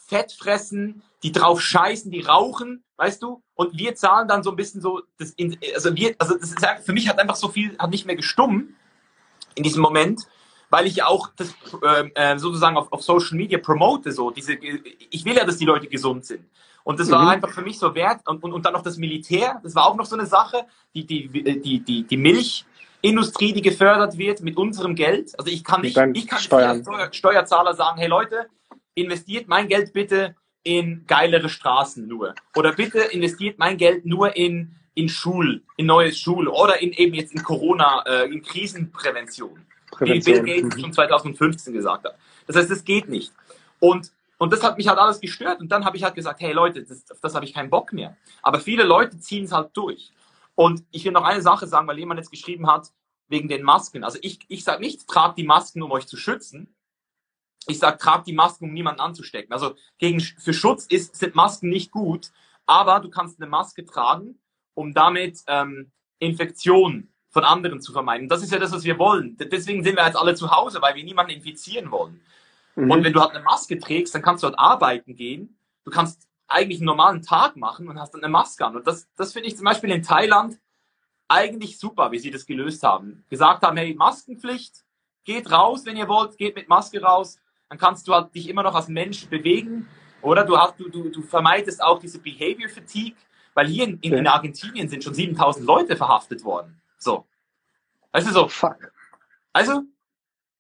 [0.08, 3.42] Fett fressen, die drauf scheißen, die rauchen, weißt du?
[3.56, 6.66] Und wir zahlen dann so ein bisschen so, das in, also wir, also das ist
[6.84, 8.76] für mich hat einfach so viel, hat nicht mehr gestummen
[9.56, 10.28] in diesem Moment,
[10.70, 11.54] weil ich ja auch das
[11.86, 15.66] ähm, äh, sozusagen auf, auf Social Media promote, so diese, ich will ja, dass die
[15.66, 16.46] Leute gesund sind.
[16.84, 17.30] Und das war mhm.
[17.30, 18.28] einfach für mich so wert.
[18.28, 21.06] Und, und, und dann noch das Militär, das war auch noch so eine Sache, die,
[21.06, 22.66] die, die, die, die Milch,
[23.04, 25.38] Industrie, die gefördert wird mit unserem Geld.
[25.38, 28.48] Also ich kann nicht, ich kann nicht als Steuer, Steuerzahler sagen, hey Leute,
[28.96, 32.34] investiert mein Geld bitte in geilere Straßen nur.
[32.56, 37.14] Oder bitte investiert mein Geld nur in, in Schul, in neues Schul oder in eben
[37.14, 39.66] jetzt in Corona, äh, in Krisenprävention.
[39.92, 40.38] Prävention.
[40.38, 40.82] Wie Bill Gates mhm.
[40.82, 42.16] schon 2015 gesagt hat.
[42.48, 43.34] Das heißt, das geht nicht.
[43.82, 45.60] Und, und das hat mich halt alles gestört.
[45.60, 47.92] Und dann habe ich halt gesagt, hey Leute, das, auf das habe ich keinen Bock
[47.92, 48.16] mehr.
[48.42, 50.13] Aber viele Leute ziehen es halt durch.
[50.56, 52.92] Und ich will noch eine Sache sagen, weil jemand jetzt geschrieben hat,
[53.28, 54.04] wegen den Masken.
[54.04, 56.76] Also ich, ich sage nicht, tragt die Masken, um euch zu schützen.
[57.68, 59.54] Ich sage, tragt die Masken, um niemanden anzustecken.
[59.54, 62.32] Also gegen, für Schutz ist, sind Masken nicht gut,
[62.66, 64.40] aber du kannst eine Maske tragen,
[64.74, 68.30] um damit ähm, Infektionen von anderen zu vermeiden.
[68.30, 69.38] Das ist ja das, was wir wollen.
[69.38, 72.22] Deswegen sind wir jetzt alle zu Hause, weil wir niemanden infizieren wollen.
[72.76, 72.92] Mhm.
[72.92, 75.58] Und wenn du halt eine Maske trägst, dann kannst du halt arbeiten gehen.
[75.84, 78.76] Du kannst eigentlich einen normalen Tag machen und hast dann eine Maske an.
[78.76, 80.60] Und das, das finde ich zum Beispiel in Thailand
[81.28, 83.26] eigentlich super, wie sie das gelöst haben.
[83.30, 84.84] Gesagt haben, hey, Maskenpflicht,
[85.24, 87.40] geht raus, wenn ihr wollt, geht mit Maske raus,
[87.70, 89.88] dann kannst du halt dich immer noch als Mensch bewegen.
[90.22, 93.18] Oder du, hast, du, du, du vermeidest auch diese Behavior Fatigue,
[93.54, 96.82] weil hier in, in, in Argentinien sind schon 7000 Leute verhaftet worden.
[96.98, 97.26] So.
[98.12, 98.48] Weißt du so?
[98.48, 98.92] Fuck.
[99.52, 99.84] Also,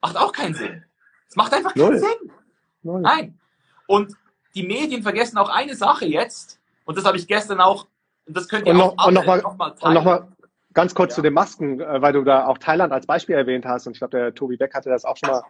[0.01, 0.83] macht auch keinen Sinn.
[1.29, 1.99] Es macht einfach keinen Null.
[1.99, 2.31] Sinn.
[2.81, 3.01] Null.
[3.01, 3.39] Nein.
[3.87, 4.13] Und
[4.55, 7.87] die Medien vergessen auch eine Sache jetzt, und das habe ich gestern auch,
[8.25, 9.87] und das könnt ihr und auch noch, und noch mal, noch mal teilen.
[9.89, 10.27] Und noch mal
[10.73, 11.15] ganz kurz ja.
[11.15, 13.99] zu den Masken, äh, weil du da auch Thailand als Beispiel erwähnt hast, und ich
[13.99, 15.43] glaube, der Tobi Beck hatte das auch schon mal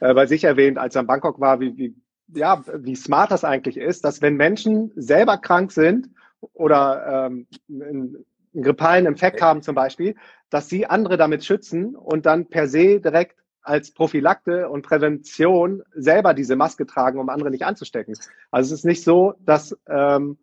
[0.00, 1.94] äh, bei sich erwähnt, als er in Bangkok war, wie, wie,
[2.34, 6.10] ja, wie smart das eigentlich ist, dass wenn Menschen selber krank sind
[6.52, 10.16] oder ähm, einen, einen grippalen Infekt haben zum Beispiel,
[10.48, 16.34] dass sie andere damit schützen und dann per se direkt als Prophylakte und Prävention selber
[16.34, 18.16] diese Maske tragen, um andere nicht anzustecken.
[18.50, 20.38] Also es ist nicht so, dass, ähm,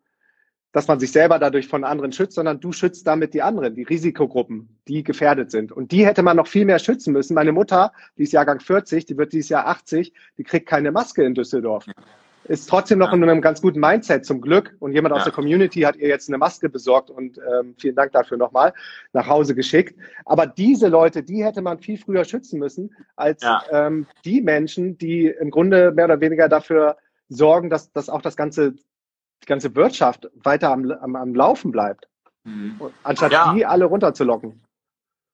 [0.71, 3.83] dass man sich selber dadurch von anderen schützt, sondern du schützt damit die anderen, die
[3.83, 5.71] Risikogruppen, die gefährdet sind.
[5.71, 7.33] Und die hätte man noch viel mehr schützen müssen.
[7.33, 11.23] Meine Mutter, die ist Jahrgang 40, die wird dieses Jahr 80, die kriegt keine Maske
[11.23, 11.85] in Düsseldorf
[12.47, 13.17] ist trotzdem noch ja.
[13.17, 14.75] in einem ganz guten Mindset zum Glück.
[14.79, 15.17] Und jemand ja.
[15.17, 18.73] aus der Community hat ihr jetzt eine Maske besorgt und ähm, vielen Dank dafür nochmal
[19.13, 19.99] nach Hause geschickt.
[20.25, 23.61] Aber diese Leute, die hätte man viel früher schützen müssen, als ja.
[23.71, 26.97] ähm, die Menschen, die im Grunde mehr oder weniger dafür
[27.29, 32.07] sorgen, dass, dass auch das ganze, die ganze Wirtschaft weiter am, am, am Laufen bleibt.
[32.43, 32.79] Mhm.
[33.03, 34.61] Anstatt die alle runterzulocken.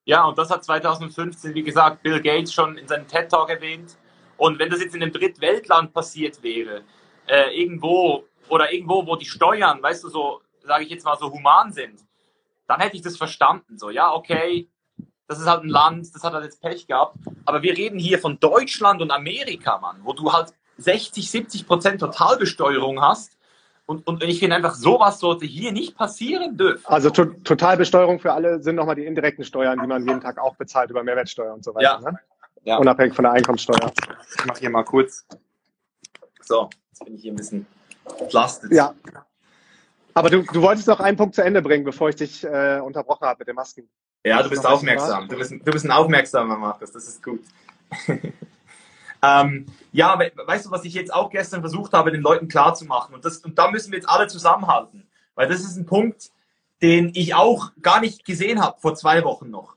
[0.06, 3.95] Ja, und das hat 2015, wie gesagt, Bill Gates schon in seinem TED Talk erwähnt.
[4.36, 6.82] Und wenn das jetzt in einem Drittweltland passiert wäre,
[7.28, 11.32] äh, irgendwo oder irgendwo, wo die Steuern, weißt du, so, sage ich jetzt mal, so
[11.32, 12.00] human sind,
[12.68, 13.78] dann hätte ich das verstanden.
[13.78, 14.68] So, ja, okay,
[15.28, 17.18] das ist halt ein Land, das hat halt jetzt Pech gehabt.
[17.46, 22.00] Aber wir reden hier von Deutschland und Amerika, Mann, wo du halt 60, 70 Prozent
[22.00, 23.38] Totalbesteuerung hast.
[23.86, 26.86] Und, und ich finde einfach, sowas sollte hier nicht passieren dürfen.
[26.86, 30.56] Also to Totalbesteuerung für alle sind nochmal die indirekten Steuern, die man jeden Tag auch
[30.56, 32.00] bezahlt über Mehrwertsteuer und so weiter.
[32.02, 32.12] Ja.
[32.12, 32.20] Ne?
[32.64, 32.78] ja.
[32.78, 33.92] Unabhängig von der Einkommenssteuer.
[34.40, 35.26] Ich mache hier mal kurz.
[36.42, 36.70] So,
[37.04, 37.66] bin ich hier ein bisschen
[38.20, 38.72] entlastet.
[38.72, 38.94] Ja.
[40.13, 43.26] Aber du, du wolltest noch einen Punkt zu Ende bringen, bevor ich dich äh, unterbrochen
[43.28, 43.89] habe mit den Masken.
[44.26, 45.28] Ja, du bist aufmerksam.
[45.28, 47.42] Du bist, du bist ein aufmerksamer Markus, das ist gut.
[49.22, 53.13] ähm, ja, weißt du, was ich jetzt auch gestern versucht habe, den Leuten klarzumachen?
[53.16, 55.08] Und, das, und da müssen wir jetzt alle zusammenhalten.
[55.36, 56.32] Weil das ist ein Punkt,
[56.82, 59.76] den ich auch gar nicht gesehen habe vor zwei Wochen noch.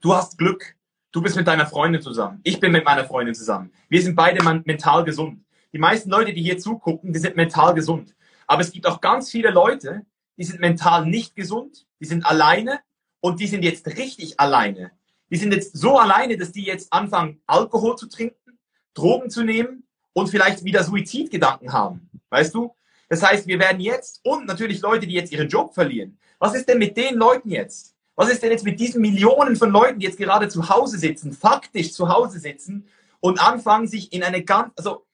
[0.00, 0.74] Du hast Glück.
[1.10, 2.40] Du bist mit deiner Freundin zusammen.
[2.44, 3.72] Ich bin mit meiner Freundin zusammen.
[3.88, 5.40] Wir sind beide mental gesund.
[5.72, 8.14] Die meisten Leute, die hier zugucken, die sind mental gesund.
[8.46, 10.06] Aber es gibt auch ganz viele Leute,
[10.38, 12.80] die sind mental nicht gesund, die sind alleine
[13.20, 14.92] und die sind jetzt richtig alleine.
[15.30, 18.58] Die sind jetzt so alleine, dass die jetzt anfangen, Alkohol zu trinken,
[18.94, 22.08] Drogen zu nehmen und vielleicht wieder Suizidgedanken haben.
[22.30, 22.74] Weißt du?
[23.08, 26.18] Das heißt, wir werden jetzt, und natürlich Leute, die jetzt ihren Job verlieren.
[26.38, 27.94] Was ist denn mit den Leuten jetzt?
[28.16, 31.32] Was ist denn jetzt mit diesen Millionen von Leuten, die jetzt gerade zu Hause sitzen,
[31.32, 32.88] faktisch zu Hause sitzen
[33.20, 35.06] und anfangen, sich in eine ganz, also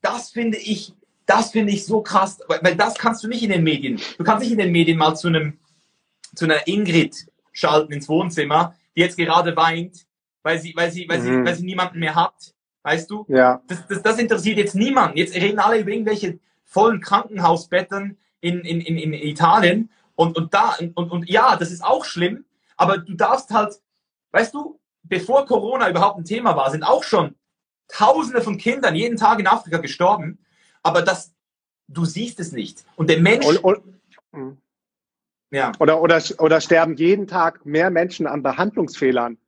[0.00, 0.94] das finde ich,
[1.26, 4.00] das finde ich so krass, weil das kannst du nicht in den Medien.
[4.16, 5.58] Du kannst nicht in den Medien mal zu einem,
[6.34, 10.06] zu einer Ingrid schalten ins Wohnzimmer, die jetzt gerade weint,
[10.42, 11.44] weil sie, weil sie, weil sie, mhm.
[11.44, 12.34] weil sie niemanden mehr hat.
[12.82, 13.26] Weißt du?
[13.28, 13.60] Ja.
[13.66, 15.18] Das, das, das interessiert jetzt niemanden.
[15.18, 19.90] Jetzt reden alle über irgendwelche vollen Krankenhausbetten in, in, in, in Italien.
[20.14, 22.44] Und, und da, und, und ja, das ist auch schlimm,
[22.76, 23.74] aber du darfst halt,
[24.32, 27.34] weißt du, bevor Corona überhaupt ein Thema war, sind auch schon
[27.88, 30.38] Tausende von Kindern jeden Tag in Afrika gestorben,
[30.82, 31.32] aber das,
[31.88, 32.84] du siehst es nicht.
[32.96, 33.46] Und der Mensch.
[33.46, 33.82] Und, und,
[34.32, 34.58] hm.
[35.50, 35.72] ja.
[35.78, 39.38] Oder, oder, oder sterben jeden Tag mehr Menschen an Behandlungsfehlern,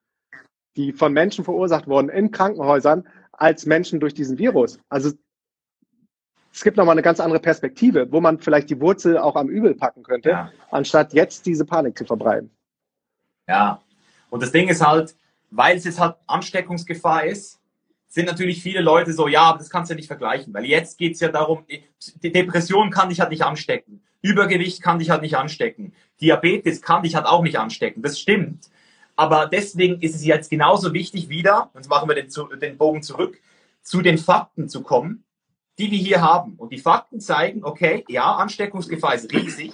[0.76, 4.78] die von Menschen verursacht wurden in Krankenhäusern, als Menschen durch diesen Virus.
[4.88, 5.12] Also
[6.52, 9.74] es gibt nochmal eine ganz andere Perspektive, wo man vielleicht die Wurzel auch am Übel
[9.74, 10.52] packen könnte, ja.
[10.70, 12.50] anstatt jetzt diese Panik zu verbreiten.
[13.48, 13.80] Ja,
[14.30, 15.14] und das Ding ist halt,
[15.50, 17.59] weil es jetzt halt Ansteckungsgefahr ist,
[18.10, 20.98] sind natürlich viele Leute so, ja, aber das kannst du ja nicht vergleichen, weil jetzt
[20.98, 21.64] geht es ja darum,
[22.22, 27.14] Depression kann dich halt nicht anstecken, Übergewicht kann dich halt nicht anstecken, Diabetes kann dich
[27.14, 28.68] halt auch nicht anstecken, das stimmt.
[29.14, 32.28] Aber deswegen ist es jetzt genauso wichtig wieder, jetzt machen wir den,
[32.60, 33.40] den Bogen zurück,
[33.82, 35.24] zu den Fakten zu kommen,
[35.78, 36.54] die wir hier haben.
[36.56, 39.72] Und die Fakten zeigen, okay, ja, Ansteckungsgefahr ist riesig,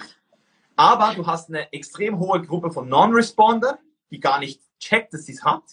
[0.75, 3.77] aber du hast eine extrem hohe Gruppe von Non-Respondern,
[4.11, 5.63] die gar nicht checkt, dass sie es hat,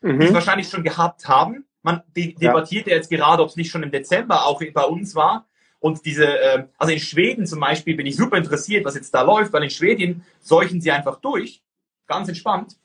[0.00, 0.20] mhm.
[0.20, 1.66] die es wahrscheinlich schon gehabt haben.
[1.84, 2.94] Man debattiert ja.
[2.94, 5.46] jetzt gerade, ob es nicht schon im Dezember auch bei uns war.
[5.78, 9.20] Und diese, äh, also in Schweden zum Beispiel bin ich super interessiert, was jetzt da
[9.20, 11.62] läuft, weil in Schweden seuchen sie einfach durch,
[12.06, 12.78] ganz entspannt.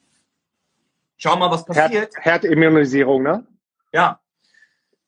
[1.15, 2.13] Schau mal, was passiert.
[2.17, 3.47] Herd Herdimmunisierung, ne?
[3.93, 4.19] Ja.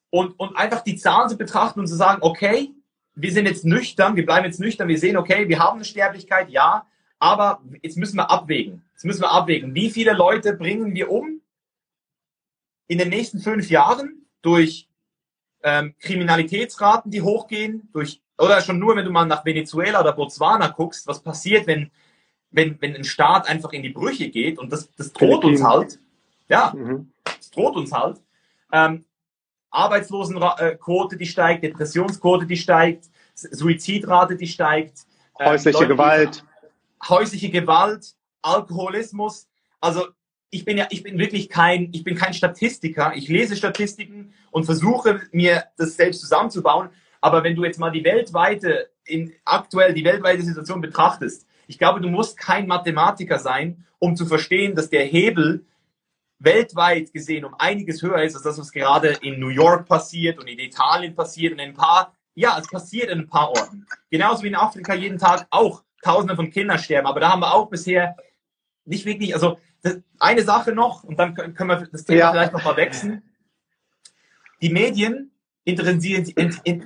[0.09, 2.71] Und, und einfach die Zahlen zu betrachten und zu sagen, okay,
[3.15, 6.49] wir sind jetzt nüchtern, wir bleiben jetzt nüchtern, wir sehen, okay, wir haben eine Sterblichkeit,
[6.49, 6.87] ja,
[7.19, 8.83] aber jetzt müssen wir abwägen.
[8.93, 11.40] Jetzt müssen wir abwägen, wie viele Leute bringen wir um
[12.91, 14.89] in den nächsten fünf Jahren durch
[15.63, 20.67] ähm, Kriminalitätsraten, die hochgehen, durch oder schon nur, wenn du mal nach Venezuela oder Botswana
[20.67, 21.89] guckst, was passiert, wenn,
[22.49, 25.99] wenn, wenn ein Staat einfach in die Brüche geht und das, das droht uns halt.
[26.49, 27.13] Ja, mhm.
[27.23, 28.19] das droht uns halt.
[28.73, 29.05] Ähm,
[29.69, 35.05] Arbeitslosenquote, die steigt, Depressionsquote, die steigt, Suizidrate, die steigt.
[35.39, 36.43] Ähm, häusliche Leute, Gewalt.
[37.07, 39.47] Häusliche Gewalt, Alkoholismus.
[39.79, 40.07] Also
[40.51, 43.13] ich bin ja, ich bin wirklich kein, ich bin kein Statistiker.
[43.15, 46.89] Ich lese Statistiken und versuche mir das selbst zusammenzubauen.
[47.21, 52.01] Aber wenn du jetzt mal die weltweite, in, aktuell die weltweite Situation betrachtest, ich glaube,
[52.01, 55.65] du musst kein Mathematiker sein, um zu verstehen, dass der Hebel
[56.39, 60.47] weltweit gesehen um einiges höher ist als das, was gerade in New York passiert und
[60.47, 63.85] in Italien passiert und in ein paar, ja, es passiert in ein paar Orten.
[64.09, 67.07] Genauso wie in Afrika jeden Tag auch Tausende von Kindern sterben.
[67.07, 68.17] Aber da haben wir auch bisher
[68.85, 69.59] nicht wirklich, also
[70.19, 72.31] eine Sache noch, und dann können wir das Thema ja.
[72.31, 73.23] vielleicht noch mal wechseln.
[74.61, 75.31] Die Medien
[75.63, 76.25] interessieren,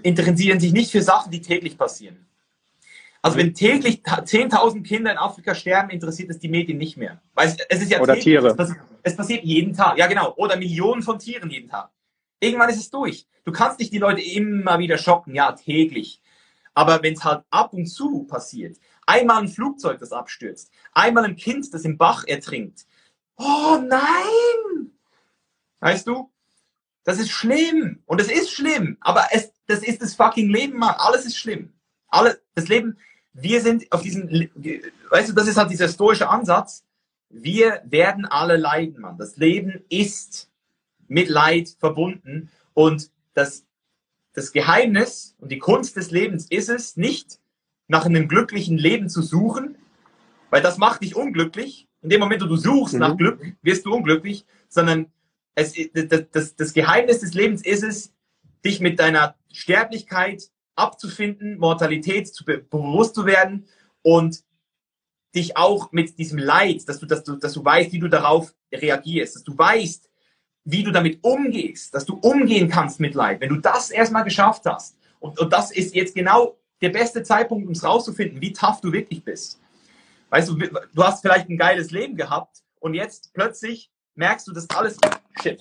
[0.03, 2.25] interessieren sich nicht für Sachen, die täglich passieren.
[3.21, 7.21] Also wenn täglich 10.000 Kinder in Afrika sterben, interessiert es die Medien nicht mehr.
[7.34, 8.47] Weil es, ist ja Oder täglich, Tiere.
[8.49, 9.97] Es passiert, es passiert jeden Tag.
[9.97, 10.36] Ja, genau.
[10.36, 11.89] Oder Millionen von Tieren jeden Tag.
[12.39, 13.25] Irgendwann ist es durch.
[13.43, 15.34] Du kannst nicht die Leute immer wieder schocken.
[15.34, 16.22] Ja, täglich.
[16.76, 21.36] Aber wenn es halt ab und zu passiert, einmal ein Flugzeug, das abstürzt, einmal ein
[21.36, 22.86] Kind, das im Bach ertrinkt.
[23.38, 24.91] Oh nein!
[25.79, 26.31] Weißt du?
[27.03, 28.01] Das ist schlimm.
[28.05, 28.97] Und es ist schlimm.
[29.01, 30.95] Aber es, das ist das fucking Leben, Mann.
[30.97, 31.73] Alles ist schlimm.
[32.07, 32.97] Alles, das Leben,
[33.33, 34.29] wir sind auf diesem,
[35.09, 36.83] weißt du, das ist halt dieser stoische Ansatz.
[37.29, 39.17] Wir werden alle leiden, Mann.
[39.17, 40.49] Das Leben ist
[41.07, 42.49] mit Leid verbunden.
[42.73, 43.65] Und das,
[44.33, 47.39] das Geheimnis und die Kunst des Lebens ist es, nicht
[47.88, 49.77] nach einem glücklichen Leben zu suchen,
[50.49, 51.88] weil das macht dich unglücklich.
[52.06, 52.99] In dem Moment, wo du suchst mhm.
[52.99, 55.08] nach Glück, wirst du unglücklich, sondern
[55.56, 58.14] es, das, das, das Geheimnis des Lebens ist es,
[58.64, 63.66] dich mit deiner Sterblichkeit abzufinden, Mortalität zu be bewusst zu werden
[64.03, 64.43] und
[65.34, 68.53] dich auch mit diesem Leid, dass du, dass du, dass du weißt, wie du darauf
[68.72, 70.08] reagierst, dass du weißt,
[70.66, 73.41] wie du damit umgehst, dass du umgehen kannst mit Leid.
[73.41, 77.66] Wenn du das erstmal geschafft hast, und, und das ist jetzt genau der beste Zeitpunkt,
[77.66, 79.60] um es rauszufinden, wie tough du wirklich bist.
[80.36, 84.69] Weißt du, du hast vielleicht ein geiles Leben gehabt und jetzt plötzlich merkst du, dass
[84.69, 84.97] alles
[85.41, 85.57] shit.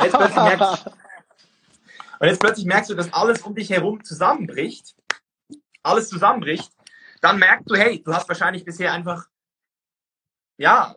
[0.00, 0.86] Jetzt merkst,
[2.20, 4.94] und jetzt plötzlich merkst du, dass alles um dich herum zusammenbricht,
[5.82, 6.70] alles zusammenbricht,
[7.20, 9.26] dann merkst du, hey, du hast wahrscheinlich bisher einfach,
[10.56, 10.94] ja,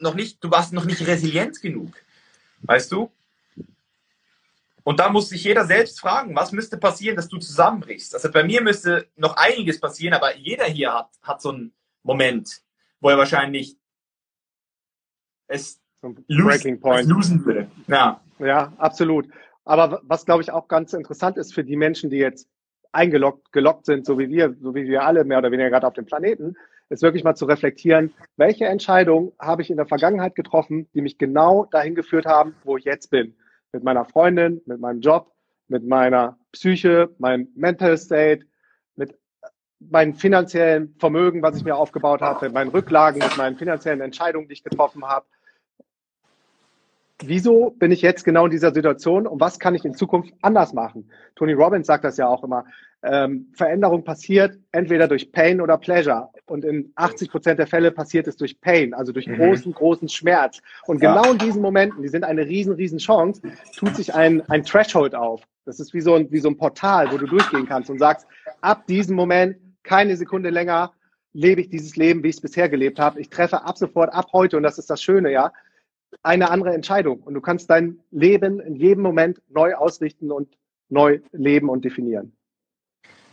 [0.00, 1.94] noch nicht, du warst noch nicht resilient genug.
[2.60, 3.10] Weißt du?
[4.82, 8.14] Und da muss sich jeder selbst fragen, was müsste passieren, dass du zusammenbrichst.
[8.14, 11.72] Also bei mir müsste noch einiges passieren, aber jeder hier hat, hat so einen
[12.04, 12.62] Moment,
[13.00, 13.76] wo er wahrscheinlich
[15.48, 17.08] es Breaking Point.
[17.08, 17.68] losen würde.
[17.88, 18.20] Ja.
[18.38, 19.26] ja, absolut.
[19.64, 22.48] Aber was, glaube ich, auch ganz interessant ist für die Menschen, die jetzt
[22.92, 25.94] eingeloggt, gelockt sind, so wie wir, so wie wir alle mehr oder weniger gerade auf
[25.94, 26.56] dem Planeten,
[26.90, 31.18] ist wirklich mal zu reflektieren, welche Entscheidungen habe ich in der Vergangenheit getroffen, die mich
[31.18, 33.34] genau dahin geführt haben, wo ich jetzt bin.
[33.72, 35.32] Mit meiner Freundin, mit meinem Job,
[35.68, 38.46] mit meiner Psyche, meinem Mental State,
[39.90, 44.48] meinem finanziellen Vermögen, was ich mir aufgebaut habe, mit meinen Rücklagen, mit meinen finanziellen Entscheidungen,
[44.48, 45.26] die ich getroffen habe
[47.22, 50.72] wieso bin ich jetzt genau in dieser Situation und was kann ich in Zukunft anders
[50.72, 51.10] machen?
[51.36, 52.64] Tony Robbins sagt das ja auch immer.
[53.02, 56.30] Ähm, Veränderung passiert entweder durch Pain oder Pleasure.
[56.46, 59.36] Und in 80 Prozent der Fälle passiert es durch Pain, also durch mhm.
[59.36, 60.60] großen, großen Schmerz.
[60.86, 61.14] Und ja.
[61.14, 63.42] genau in diesen Momenten, die sind eine riesen, riesen Chance,
[63.76, 65.42] tut sich ein, ein Threshold auf.
[65.66, 68.26] Das ist wie so, ein, wie so ein Portal, wo du durchgehen kannst und sagst,
[68.60, 70.92] ab diesem Moment, keine Sekunde länger,
[71.32, 73.20] lebe ich dieses Leben, wie ich es bisher gelebt habe.
[73.20, 75.52] Ich treffe ab sofort, ab heute, und das ist das Schöne, ja,
[76.22, 77.22] eine andere Entscheidung.
[77.22, 80.56] Und du kannst dein Leben in jedem Moment neu ausrichten und
[80.88, 82.36] neu leben und definieren.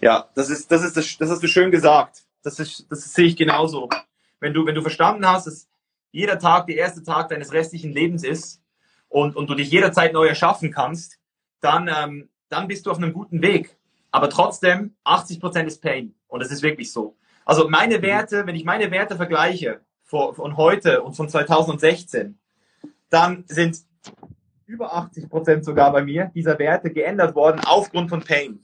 [0.02, 2.24] Ja, das ist, das ist, das, hast du schön gesagt.
[2.43, 3.88] Das ist, das sehe ich genauso.
[4.39, 5.70] Wenn du, wenn du verstanden hast, dass
[6.12, 8.62] jeder Tag der erste Tag deines restlichen Lebens ist
[9.10, 11.20] und, und du dich jederzeit neu erschaffen kannst,
[11.60, 13.78] dann, ähm, dann bist du auf einem guten Weg.
[14.12, 16.14] Aber trotzdem, 80 Prozent ist Pain.
[16.28, 17.18] Und das ist wirklich so.
[17.45, 22.38] Also meine Werte, wenn ich meine Werte vergleiche von heute und von 2016,
[23.09, 23.80] dann sind
[24.66, 28.64] über 80 Prozent sogar bei mir dieser Werte geändert worden aufgrund von Pain.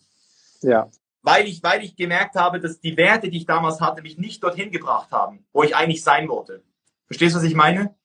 [0.61, 0.89] Ja.
[1.21, 4.43] Weil ich, weil ich gemerkt habe, dass die Werte, die ich damals hatte, mich nicht
[4.43, 6.63] dorthin gebracht haben, wo ich eigentlich sein wollte.
[7.05, 7.95] Verstehst du, was ich meine?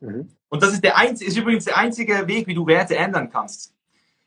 [0.00, 0.28] Mhm.
[0.48, 3.71] Und das ist der einzige, ist übrigens der einzige Weg, wie du Werte ändern kannst.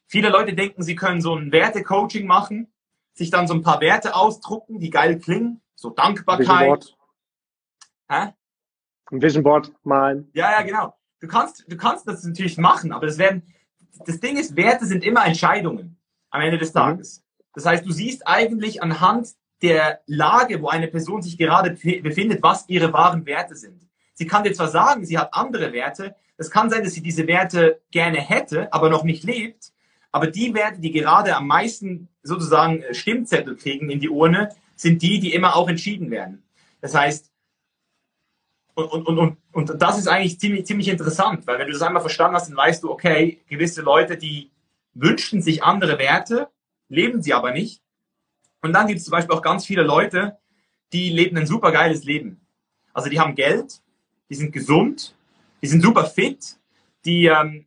[0.07, 2.71] Viele Leute denken, sie können so ein Werte-Coaching machen,
[3.13, 6.95] sich dann so ein paar Werte ausdrucken, die geil klingen, so Dankbarkeit.
[8.09, 8.33] Hä?
[9.11, 10.29] Ein Vision Board malen.
[10.33, 10.93] Ja, ja, genau
[11.25, 13.43] du kannst, du kannst das natürlich machen, aber das werden,
[14.05, 15.97] das Ding ist, Werte sind immer Entscheidungen
[16.29, 16.79] am Ende des mhm.
[16.79, 17.23] Tages.
[17.53, 19.29] Das heißt, du siehst eigentlich anhand
[19.61, 23.87] der Lage, wo eine Person sich gerade befindet, was ihre wahren Werte sind.
[24.13, 27.27] Sie kann dir zwar sagen, sie hat andere Werte, es kann sein, dass sie diese
[27.27, 29.71] Werte gerne hätte, aber noch nicht lebt,
[30.15, 34.47] aber die Werte, die gerade am meisten sozusagen Stimmzettel kriegen in die Urne,
[34.77, 36.41] sind die, die immer auch entschieden werden.
[36.79, 37.33] Das heißt,
[38.75, 42.01] und, und, und, und das ist eigentlich ziemlich, ziemlich interessant, weil wenn du das einmal
[42.01, 44.51] verstanden hast, dann weißt du, okay, gewisse Leute, die
[44.93, 46.47] wünschen sich andere Werte,
[46.87, 47.81] leben sie aber nicht.
[48.61, 50.37] Und dann gibt es zum Beispiel auch ganz viele Leute,
[50.93, 52.39] die leben ein super geiles Leben.
[52.93, 53.81] Also die haben Geld,
[54.29, 55.13] die sind gesund,
[55.61, 56.55] die sind super fit,
[57.03, 57.65] die ähm,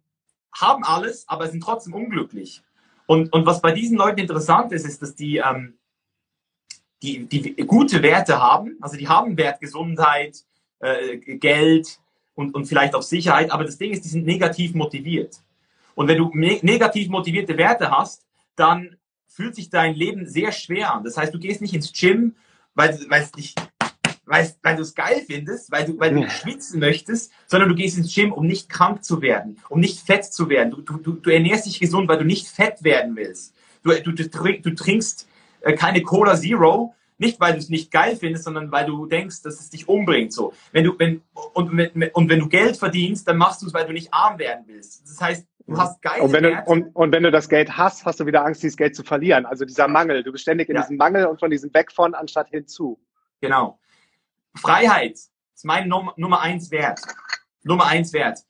[0.61, 2.63] haben alles, aber sind trotzdem unglücklich.
[3.07, 5.79] Und, und was bei diesen Leuten interessant ist, ist, dass die, ähm,
[7.03, 10.45] die, die gute Werte haben, also die haben Wert Gesundheit,
[10.81, 12.01] äh, Geld
[12.35, 13.51] und, und vielleicht auch Sicherheit.
[13.51, 15.41] Aber das Ding ist, die sind negativ motiviert.
[15.95, 18.97] Und wenn du ne negativ motivierte Werte hast, dann
[19.27, 21.05] fühlt sich dein Leben sehr schwer an.
[21.05, 22.37] Das heißt, du gehst nicht ins Gym,
[22.75, 23.55] weil, weil es dich
[24.29, 28.15] weil, du es geil findest, weil du, weil du schwitzen möchtest, sondern du gehst ins
[28.15, 30.71] Gym, um nicht krank zu werden, um nicht fett zu werden.
[30.71, 33.55] Du, du, du ernährst dich gesund, weil du nicht fett werden willst.
[33.83, 35.27] Du, du, du, du trinkst
[35.63, 39.43] äh, keine Cola Zero, nicht, weil du es nicht geil findest, sondern weil du denkst,
[39.43, 40.33] dass es dich umbringt.
[40.33, 41.23] So, wenn du wenn
[41.53, 41.71] und,
[42.15, 45.03] und wenn du Geld verdienst, dann machst du es, weil du nicht arm werden willst.
[45.09, 46.21] Das heißt, du hast geil.
[46.21, 48.77] Und wenn du, und, und wenn du das Geld hast, hast du wieder Angst, dieses
[48.77, 49.47] Geld zu verlieren.
[49.47, 50.23] Also dieser Mangel.
[50.23, 50.83] Du bist ständig in ja.
[50.83, 53.01] diesem Mangel und von diesem weg von anstatt hinzu.
[53.41, 53.81] Genau.
[54.55, 57.01] Freiheit ist mein Nummer, Nummer eins Wert.
[57.63, 58.41] Nummer eins Wert.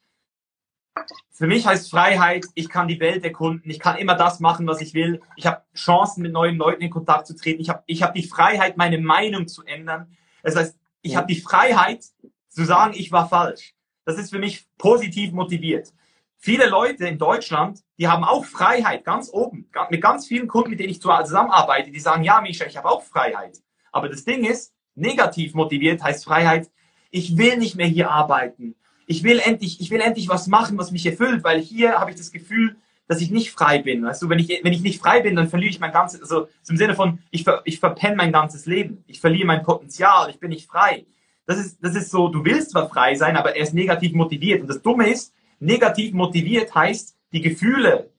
[1.31, 4.81] Für mich heißt Freiheit, ich kann die Welt erkunden, ich kann immer das machen, was
[4.81, 5.21] ich will.
[5.37, 7.61] Ich habe Chancen, mit neuen Leuten in Kontakt zu treten.
[7.61, 10.17] Ich habe ich hab die Freiheit, meine Meinung zu ändern.
[10.43, 12.05] Das heißt, ich habe die Freiheit
[12.49, 13.75] zu sagen, ich war falsch.
[14.05, 15.93] Das ist für mich positiv motiviert.
[16.39, 20.81] viele Leute in Deutschland, die haben auch Freiheit, ganz oben, mit ganz vielen Kunden, mit
[20.81, 23.59] denen ich zusammenarbeite, die sagen, ja, Misha, ich habe auch Freiheit.
[23.93, 26.71] Aber das Ding ist, negativ motiviert heißt Freiheit,
[27.11, 28.75] ich will nicht mehr hier arbeiten.
[29.07, 32.17] Ich will endlich, ich will endlich was machen, was mich erfüllt, weil hier habe ich
[32.17, 32.77] das Gefühl,
[33.07, 34.05] dass ich nicht frei bin.
[34.05, 36.49] Weißt du, wenn ich, wenn ich nicht frei bin, dann verliere ich mein ganzes, also
[36.69, 39.03] im Sinne von, ich, ver, ich verpenne mein ganzes Leben.
[39.07, 41.07] Ich verliere mein Potenzial, ich bin nicht frei.
[41.47, 44.61] Das ist, das ist so, du willst zwar frei sein, aber er ist negativ motiviert.
[44.61, 48.11] Und das Dumme ist, negativ motiviert heißt, die Gefühle,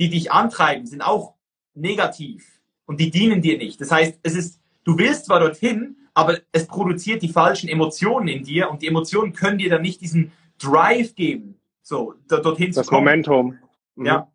[0.00, 1.34] die dich antreiben, sind auch
[1.74, 3.80] negativ und die dienen dir nicht.
[3.80, 8.44] Das heißt, es ist, du willst zwar dorthin, aber es produziert die falschen Emotionen in
[8.44, 12.90] dir und die Emotionen können dir dann nicht diesen Drive geben, so dorthin das zu
[12.90, 13.06] kommen.
[13.22, 13.58] Das Momentum.
[13.96, 14.06] Mhm.
[14.06, 14.28] Ja.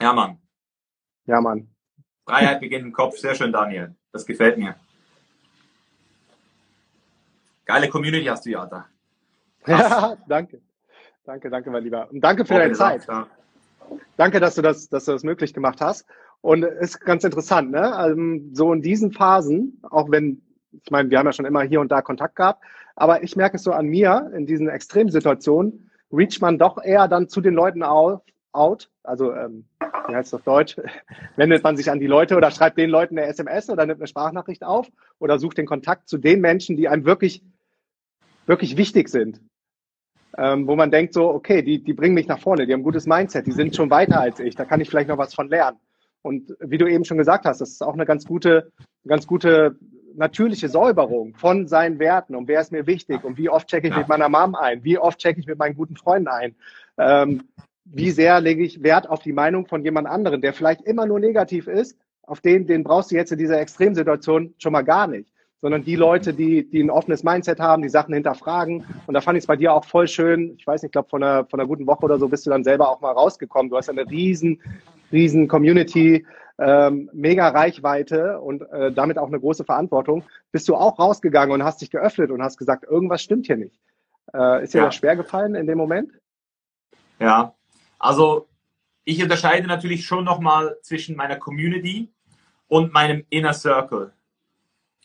[0.00, 0.38] Ja, Mann.
[1.26, 1.68] Ja, Mann.
[2.24, 3.18] Freiheit beginnt im Kopf.
[3.18, 3.96] Sehr schön, Daniel.
[4.12, 4.76] Das gefällt mir.
[7.64, 8.86] Geile Community hast du ja da.
[9.66, 10.62] Ja, danke.
[11.24, 12.08] Danke, danke, mein Lieber.
[12.10, 13.06] Und danke für okay, deine Zeit.
[13.06, 13.28] Ja.
[14.16, 16.06] Danke, dass du das, dass du das möglich gemacht hast.
[16.40, 17.94] Und ist ganz interessant, ne?
[17.94, 18.20] Also,
[18.52, 21.90] so in diesen Phasen, auch wenn, ich meine, wir haben ja schon immer hier und
[21.90, 22.62] da Kontakt gehabt,
[22.94, 27.28] aber ich merke es so an mir, in diesen Extremsituationen, reach man doch eher dann
[27.28, 28.22] zu den Leuten auf,
[28.52, 29.66] out, also ähm,
[30.08, 30.76] wie heißt es auf Deutsch,
[31.36, 34.06] wendet man sich an die Leute oder schreibt den Leuten eine SMS oder nimmt eine
[34.06, 37.42] Sprachnachricht auf oder sucht den Kontakt zu den Menschen, die einem wirklich,
[38.46, 39.40] wirklich wichtig sind.
[40.40, 42.84] Ähm, wo man denkt so, okay, die, die bringen mich nach vorne, die haben ein
[42.84, 45.48] gutes Mindset, die sind schon weiter als ich, da kann ich vielleicht noch was von
[45.48, 45.78] lernen.
[46.22, 48.70] Und wie du eben schon gesagt hast, das ist auch eine ganz gute,
[49.04, 49.76] ganz gute
[50.14, 53.96] natürliche Säuberung von seinen Werten und wer ist mir wichtig und wie oft checke ich
[53.96, 56.54] mit meiner Mom ein, wie oft checke ich mit meinen guten Freunden ein,
[56.98, 57.48] ähm,
[57.84, 61.18] wie sehr lege ich Wert auf die Meinung von jemand anderen, der vielleicht immer nur
[61.18, 65.32] negativ ist, auf den, den brauchst du jetzt in dieser Extremsituation schon mal gar nicht,
[65.60, 68.84] sondern die Leute, die, die ein offenes Mindset haben, die Sachen hinterfragen.
[69.06, 70.54] Und da fand ich es bei dir auch voll schön.
[70.56, 72.50] Ich weiß nicht, ich glaube, von einer, von einer guten Woche oder so bist du
[72.50, 73.70] dann selber auch mal rausgekommen.
[73.70, 74.60] Du hast eine riesen,
[75.10, 76.24] riesen Community,
[76.58, 80.24] ähm, mega Reichweite und äh, damit auch eine große Verantwortung.
[80.52, 83.80] Bist du auch rausgegangen und hast dich geöffnet und hast gesagt, irgendwas stimmt hier nicht.
[84.32, 84.84] Äh, ist dir ja.
[84.86, 86.12] das schwer gefallen in dem Moment?
[87.18, 87.54] Ja,
[87.98, 88.48] also
[89.04, 92.12] ich unterscheide natürlich schon nochmal zwischen meiner Community
[92.68, 94.12] und meinem Inner Circle.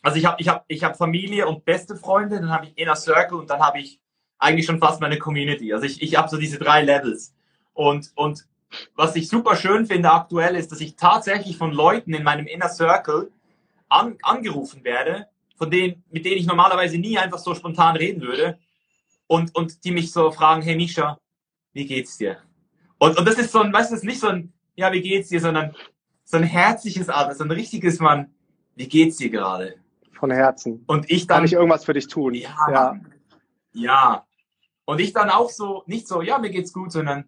[0.04, 2.94] Also ich habe ich hab, ich hab Familie und beste Freunde, dann habe ich Inner
[2.94, 3.98] Circle und dann habe ich
[4.38, 5.72] eigentlich schon fast meine Community.
[5.72, 7.34] Also ich, ich habe so diese drei Levels.
[7.72, 8.46] Und, und
[8.94, 12.68] was ich super schön finde aktuell ist, dass ich tatsächlich von Leuten in meinem Inner
[12.68, 13.30] Circle
[13.88, 15.26] an, angerufen werde,
[15.56, 18.58] von denen, mit denen ich normalerweise nie einfach so spontan reden würde.
[19.26, 21.18] Und, und die mich so fragen, hey Misha,
[21.72, 22.36] wie geht's dir?
[22.98, 25.30] Und, und das ist so ein, weißt du, ist nicht so ein, ja, wie geht's
[25.30, 25.74] dir, sondern
[26.24, 28.34] so ein herzliches Atmen, so ein richtiges Mann,
[28.76, 29.76] wie geht's dir gerade?
[30.14, 30.84] Von Herzen.
[30.86, 31.38] Und ich dann.
[31.38, 32.34] Kann ich irgendwas für dich tun?
[32.34, 33.00] Ja, ja.
[33.72, 34.26] Ja.
[34.84, 37.24] Und ich dann auch so, nicht so, ja, mir geht's gut, sondern,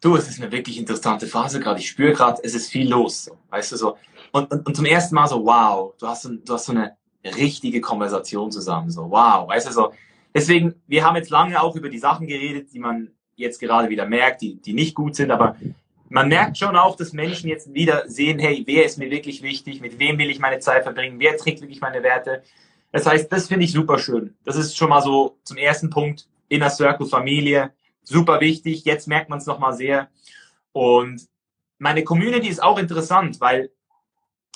[0.00, 1.80] du, es ist eine wirklich interessante Phase gerade.
[1.80, 3.96] Ich spüre gerade, es ist viel los, so, weißt du so.
[4.32, 7.80] Und, und, und zum ersten Mal so, wow, du hast, du hast so eine richtige
[7.80, 9.92] Konversation zusammen, so, wow, weißt du so.
[10.34, 14.06] Deswegen, wir haben jetzt lange auch über die Sachen geredet, die man jetzt gerade wieder
[14.06, 15.56] merkt, die, die nicht gut sind, aber
[16.12, 19.80] man merkt schon auch, dass Menschen jetzt wieder sehen, hey, wer ist mir wirklich wichtig,
[19.80, 22.42] mit wem will ich meine Zeit verbringen, wer trägt wirklich meine Werte.
[22.92, 24.36] Das heißt, das finde ich super schön.
[24.44, 28.84] Das ist schon mal so zum ersten Punkt, Inner Circle, Familie, super wichtig.
[28.84, 30.10] Jetzt merkt man es nochmal sehr.
[30.72, 31.26] Und
[31.78, 33.70] meine Community ist auch interessant, weil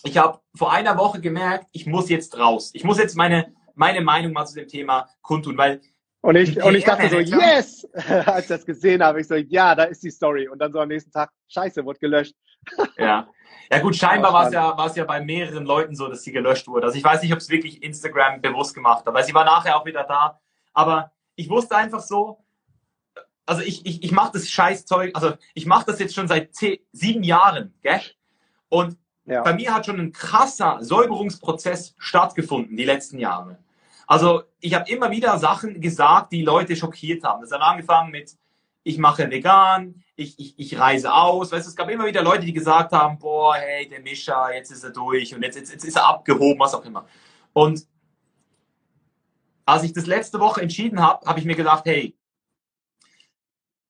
[0.05, 2.71] ich habe vor einer Woche gemerkt, ich muss jetzt raus.
[2.75, 5.81] Ich muss jetzt meine, meine Meinung mal zu dem Thema kundtun, weil
[6.27, 7.87] und ich, und ich dachte so, yes!
[8.27, 10.49] Als ich das gesehen habe, ich so, ja, da ist die Story.
[10.49, 12.35] Und dann so am nächsten Tag, scheiße, wurde gelöscht.
[12.99, 13.29] Ja.
[13.71, 16.33] Ja gut, scheinbar war es ja, war es ja bei mehreren Leuten so, dass sie
[16.33, 16.87] gelöscht wurde.
[16.87, 19.77] Also ich weiß nicht, ob es wirklich Instagram bewusst gemacht hat, weil sie war nachher
[19.77, 20.41] auch wieder da.
[20.73, 22.45] Aber ich wusste einfach so,
[23.45, 26.79] also ich, ich, ich mache das Scheißzeug, also ich mache das jetzt schon seit zehn,
[26.91, 28.01] sieben Jahren, gell?
[28.69, 29.43] Und ja.
[29.43, 33.59] bei mir hat schon ein krasser Säuberungsprozess stattgefunden die letzten Jahre.
[34.07, 37.43] Also ich habe immer wieder Sachen gesagt, die Leute schockiert haben.
[37.43, 38.37] Das hat angefangen mit,
[38.85, 41.51] ich mache vegan, ich, ich, ich reise aus.
[41.51, 44.85] Weißt, es gab immer wieder Leute, die gesagt haben, boah, hey, der Mischa, jetzt ist
[44.85, 47.07] er durch und jetzt, jetzt, jetzt ist er abgehoben, was auch immer.
[47.53, 47.87] Und
[49.65, 52.17] als ich das letzte Woche entschieden habe, habe ich mir gedacht, hey,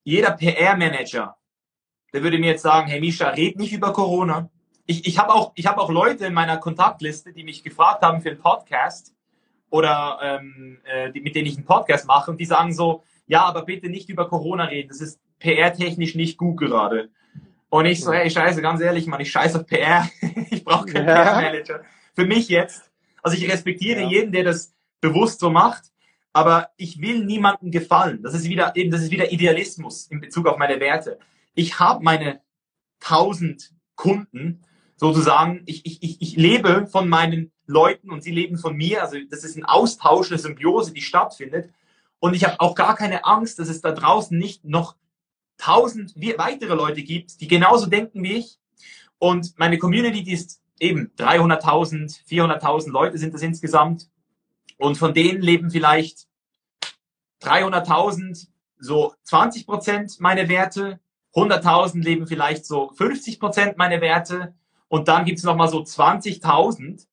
[0.03, 1.37] jeder PR-Manager,
[2.13, 4.49] der würde mir jetzt sagen, hey Mischa, red nicht über Corona.
[4.87, 8.29] Ich, ich habe auch, hab auch Leute in meiner Kontaktliste, die mich gefragt haben für
[8.29, 9.13] einen Podcast,
[9.69, 13.43] oder ähm, äh, die, mit denen ich einen Podcast mache und die sagen so, ja,
[13.43, 17.09] aber bitte nicht über Corona reden, das ist PR-technisch nicht gut gerade.
[17.69, 20.07] Und ich so, hey, scheiße, ganz ehrlich, Mann, ich scheiße auf PR,
[20.49, 21.23] ich brauche keinen ja.
[21.23, 21.81] PR-Manager.
[22.15, 22.89] Für mich jetzt,
[23.21, 24.07] also ich respektiere ja.
[24.07, 25.91] jeden, der das, bewusst so macht.
[26.33, 28.21] Aber ich will niemandem gefallen.
[28.21, 31.17] Das ist wieder eben, das ist wieder Idealismus in Bezug auf meine Werte.
[31.55, 32.41] Ich habe meine
[32.99, 34.61] tausend Kunden
[34.97, 35.63] sozusagen.
[35.65, 39.01] Ich, ich, ich, ich lebe von meinen Leuten und sie leben von mir.
[39.01, 41.71] Also das ist ein Austausch, eine Symbiose, die stattfindet.
[42.19, 44.95] Und ich habe auch gar keine Angst, dass es da draußen nicht noch
[45.57, 48.59] tausend weitere Leute gibt, die genauso denken wie ich.
[49.19, 54.09] Und meine Community, die ist eben 300.000, 400.000 Leute sind das insgesamt.
[54.77, 56.27] Und von denen leben vielleicht
[57.41, 58.47] 300.000
[58.79, 60.99] so 20 Prozent meine Werte,
[61.33, 64.53] 100.000 leben vielleicht so 50 Prozent meine Werte
[64.89, 67.05] und dann gibt es nochmal so 20.000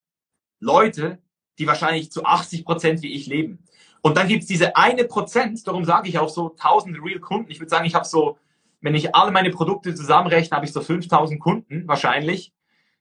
[0.61, 1.19] Leute,
[1.59, 3.65] die wahrscheinlich zu 80 Prozent wie ich leben.
[4.03, 7.51] Und dann gibt es diese eine Prozent, darum sage ich auch so 1000 Real Kunden.
[7.51, 8.39] Ich würde sagen, ich habe so,
[8.81, 12.53] wenn ich alle meine Produkte zusammenrechne, habe ich so 5000 Kunden wahrscheinlich.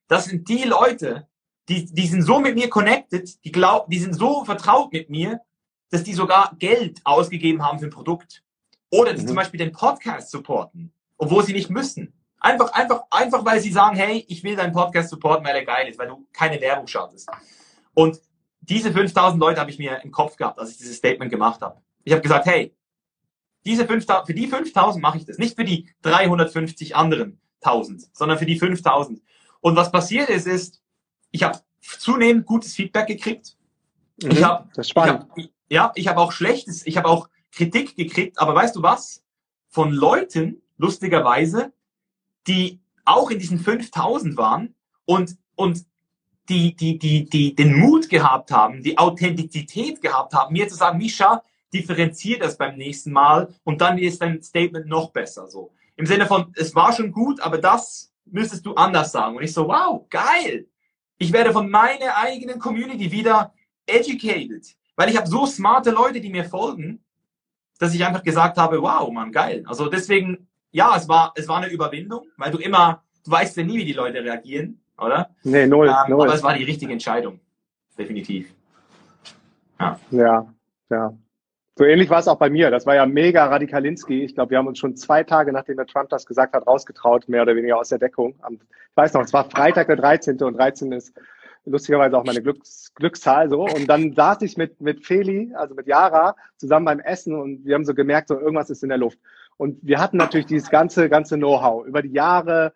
[0.07, 1.27] Das sind die Leute,
[1.69, 5.41] die, die sind so mit mir connected, die, glaub, die sind so vertraut mit mir,
[5.89, 8.43] dass die sogar Geld ausgegeben haben für ein Produkt.
[8.89, 9.27] Oder die mhm.
[9.27, 12.13] zum Beispiel den Podcast supporten, obwohl sie nicht müssen.
[12.43, 15.87] Einfach, einfach, einfach, weil sie sagen, hey, ich will deinen Podcast supporten, weil er geil
[15.87, 17.29] ist, weil du keine Werbung schaltest.
[17.93, 18.19] Und
[18.59, 21.81] diese 5000 Leute habe ich mir im Kopf gehabt, als ich dieses Statement gemacht habe.
[22.03, 22.75] Ich habe gesagt, hey,
[23.65, 28.37] diese 5000, für die 5000 mache ich das, nicht für die 350 anderen 1000, sondern
[28.37, 29.21] für die 5000.
[29.61, 30.81] Und was passiert ist, ist,
[31.31, 33.55] ich habe zunehmend gutes Feedback gekriegt.
[34.21, 34.67] Mhm, ich habe,
[34.97, 35.29] hab,
[35.69, 38.37] ja, ich habe auch schlechtes, ich habe auch Kritik gekriegt.
[38.37, 39.23] Aber weißt du was?
[39.69, 41.71] Von Leuten, lustigerweise,
[42.47, 44.75] die auch in diesen 5000 waren
[45.05, 45.85] und und
[46.49, 50.97] die, die, die, die den Mut gehabt haben, die Authentizität gehabt haben, mir zu sagen,
[50.97, 51.41] Misha,
[51.73, 55.47] differenziert das beim nächsten Mal und dann ist dein Statement noch besser.
[55.47, 59.37] So im Sinne von, es war schon gut, aber das müsstest du anders sagen.
[59.37, 60.67] Und ich so, wow, geil.
[61.17, 63.53] Ich werde von meiner eigenen Community wieder
[63.85, 64.65] educated,
[64.95, 67.03] weil ich habe so smarte Leute, die mir folgen,
[67.79, 69.63] dass ich einfach gesagt habe, wow, man, geil.
[69.67, 73.63] Also deswegen, ja, es war, es war eine Überwindung, weil du immer, du weißt ja
[73.63, 75.29] nie, wie die Leute reagieren oder?
[75.43, 76.23] Nee, null, ähm, null.
[76.23, 77.39] Aber es war die richtige Entscheidung.
[77.97, 78.53] Definitiv.
[79.79, 79.99] Ja.
[80.11, 80.53] Ja,
[80.89, 81.13] ja.
[81.75, 82.69] So ähnlich war es auch bei mir.
[82.69, 84.23] Das war ja mega Radikalinski.
[84.23, 87.27] Ich glaube, wir haben uns schon zwei Tage, nachdem der Trump das gesagt hat, rausgetraut,
[87.27, 88.35] mehr oder weniger aus der Deckung.
[88.51, 88.59] ich
[88.95, 90.39] weiß noch, es war Freitag der 13.
[90.41, 91.13] und 13 ist
[91.65, 93.63] lustigerweise auch meine Glücks, Glückszahl so.
[93.63, 97.73] Und dann saß ich mit, mit Feli, also mit Yara, zusammen beim Essen und wir
[97.73, 99.17] haben so gemerkt, so irgendwas ist in der Luft.
[99.57, 102.73] Und wir hatten natürlich dieses ganze, ganze Know-how über die Jahre,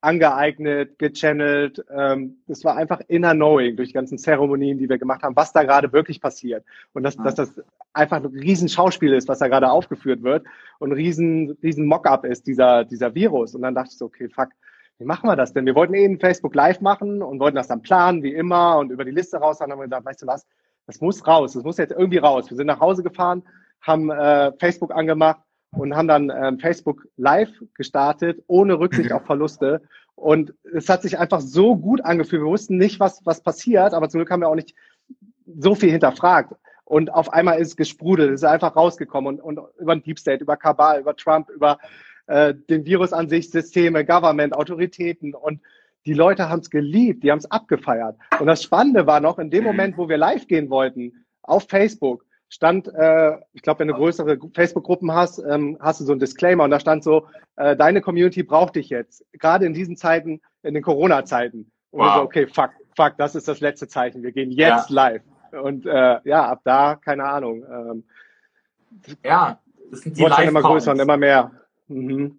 [0.00, 1.84] angeeignet, gechannelt.
[1.90, 5.52] Ähm, das war einfach inner knowing durch die ganzen Zeremonien, die wir gemacht haben, was
[5.52, 6.64] da gerade wirklich passiert.
[6.92, 7.62] Und dass, dass das
[7.92, 10.46] einfach ein riesen Schauspiel ist, was da gerade aufgeführt wird
[10.78, 13.54] und ein riesen, riesen Mock-up ist, dieser, dieser Virus.
[13.54, 14.50] Und dann dachte ich so, okay, fuck,
[14.98, 15.66] wie machen wir das denn?
[15.66, 19.04] Wir wollten eben Facebook Live machen und wollten das dann planen, wie immer, und über
[19.04, 19.58] die Liste raus.
[19.58, 20.46] Dann haben wir gesagt, weißt du was,
[20.86, 22.50] das muss raus, das muss jetzt irgendwie raus.
[22.50, 23.42] Wir sind nach Hause gefahren,
[23.80, 25.40] haben äh, Facebook angemacht
[25.72, 29.16] und haben dann ähm, Facebook Live gestartet, ohne Rücksicht mhm.
[29.16, 29.82] auf Verluste.
[30.14, 32.42] Und es hat sich einfach so gut angefühlt.
[32.42, 34.74] Wir wussten nicht, was, was passiert, aber zum Glück haben wir auch nicht
[35.46, 36.54] so viel hinterfragt.
[36.84, 40.18] Und auf einmal ist es gesprudelt, es ist einfach rausgekommen und, und über den Deep
[40.18, 41.78] State, über Kabal, über Trump, über
[42.26, 45.60] äh, den Virus an sich, Systeme, Government, Autoritäten und
[46.06, 48.16] die Leute haben es geliebt, die haben es abgefeiert.
[48.40, 52.24] Und das Spannende war noch, in dem Moment, wo wir live gehen wollten, auf Facebook,
[52.48, 56.64] stand, äh, ich glaube, wenn du größere Facebook-Gruppen hast, ähm, hast du so ein Disclaimer
[56.64, 57.26] und da stand so,
[57.56, 59.24] äh, deine Community braucht dich jetzt.
[59.32, 61.70] Gerade in diesen Zeiten, in den Corona-Zeiten.
[61.90, 62.16] Und wow.
[62.16, 64.22] so, okay, fuck, fuck, das ist das letzte Zeichen.
[64.22, 64.94] Wir gehen jetzt ja.
[64.94, 65.22] live.
[65.62, 67.64] Und äh, ja, ab da, keine Ahnung.
[67.70, 68.04] Ähm,
[69.24, 69.58] ja,
[69.90, 71.50] das sind die live immer größer und immer mehr.
[71.88, 72.38] Mhm.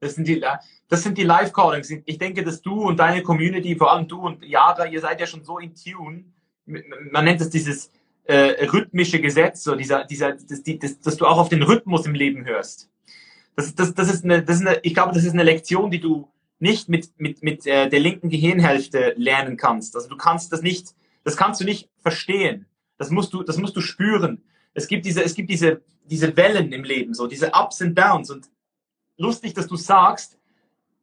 [0.00, 0.44] Das sind die,
[0.88, 1.90] das sind die Live-Callings.
[2.06, 5.26] Ich denke, dass du und deine Community, vor allem du und Yara, ihr seid ja
[5.26, 6.24] schon so in Tune.
[6.66, 7.92] Man nennt es dieses
[8.24, 12.06] äh, rhythmische Gesetz, so dieser, dieser, das, die, das, dass du auch auf den Rhythmus
[12.06, 12.90] im Leben hörst.
[13.56, 16.00] Das, das, das, ist eine, das ist eine, ich glaube, das ist eine Lektion, die
[16.00, 19.96] du nicht mit, mit, mit äh, der linken Gehirnhälfte lernen kannst.
[19.96, 20.94] Also du kannst das nicht,
[21.24, 22.66] das kannst du nicht verstehen.
[22.98, 24.42] Das musst du, das musst du spüren.
[24.72, 28.30] Es gibt diese, es gibt diese, diese Wellen im Leben, so diese Ups and Downs.
[28.30, 28.48] Und
[29.18, 30.38] lustig, dass du sagst,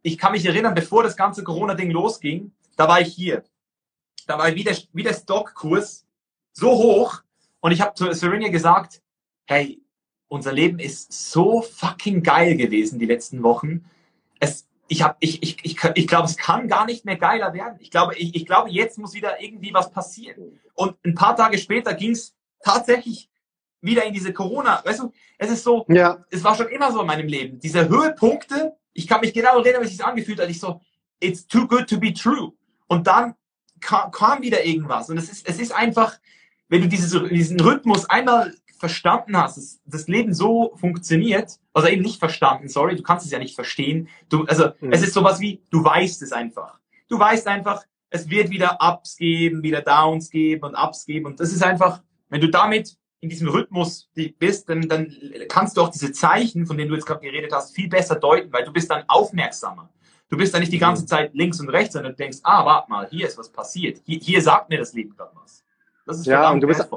[0.01, 3.43] ich kann mich erinnern, bevor das ganze Corona-Ding losging, da war ich hier.
[4.25, 6.05] Da war ich wie der, wie der Stockkurs
[6.59, 7.21] so hoch.
[7.61, 9.01] Und ich habe zu Serena gesagt,
[9.45, 9.81] hey,
[10.27, 13.85] unser Leben ist so fucking geil gewesen die letzten Wochen.
[14.39, 17.77] Es, ich habe, ich, ich, ich, ich glaube, es kann gar nicht mehr geiler werden.
[17.79, 20.59] Ich glaube, ich, ich glaube, jetzt muss wieder irgendwie was passieren.
[20.75, 23.29] Und ein paar Tage später ging es tatsächlich
[23.81, 24.81] wieder in diese Corona.
[24.85, 26.23] Weißt du, es ist so, ja.
[26.29, 27.59] es war schon immer so in meinem Leben.
[27.59, 30.49] Diese Höhepunkte, ich kann mich genau erinnern, wie es sich angefühlt hat.
[30.49, 30.81] Ich so,
[31.19, 32.53] it's too good to be true.
[32.87, 33.35] Und dann
[33.79, 35.09] kam, kam wieder irgendwas.
[35.09, 36.19] Und es ist, es ist einfach,
[36.69, 42.01] wenn du dieses, diesen Rhythmus einmal verstanden hast, dass das Leben so funktioniert, also eben
[42.01, 44.07] nicht verstanden, sorry, du kannst es ja nicht verstehen.
[44.29, 44.93] Du, also mhm.
[44.93, 46.79] es ist sowas wie, du weißt es einfach.
[47.09, 51.25] Du weißt einfach, es wird wieder Ups geben, wieder Downs geben und Ups geben.
[51.25, 55.13] Und das ist einfach, wenn du damit in diesem Rhythmus bist, dann, dann
[55.49, 58.51] kannst du auch diese Zeichen, von denen du jetzt gerade geredet hast, viel besser deuten,
[58.53, 59.89] weil du bist dann aufmerksamer.
[60.29, 61.07] Du bist dann nicht die ganze mhm.
[61.07, 64.01] Zeit links und rechts, sondern du denkst, ah, warte mal, hier ist was passiert.
[64.05, 65.63] Hier, hier sagt mir das Leben gerade was.
[66.09, 66.89] Das ist ja, und du bist.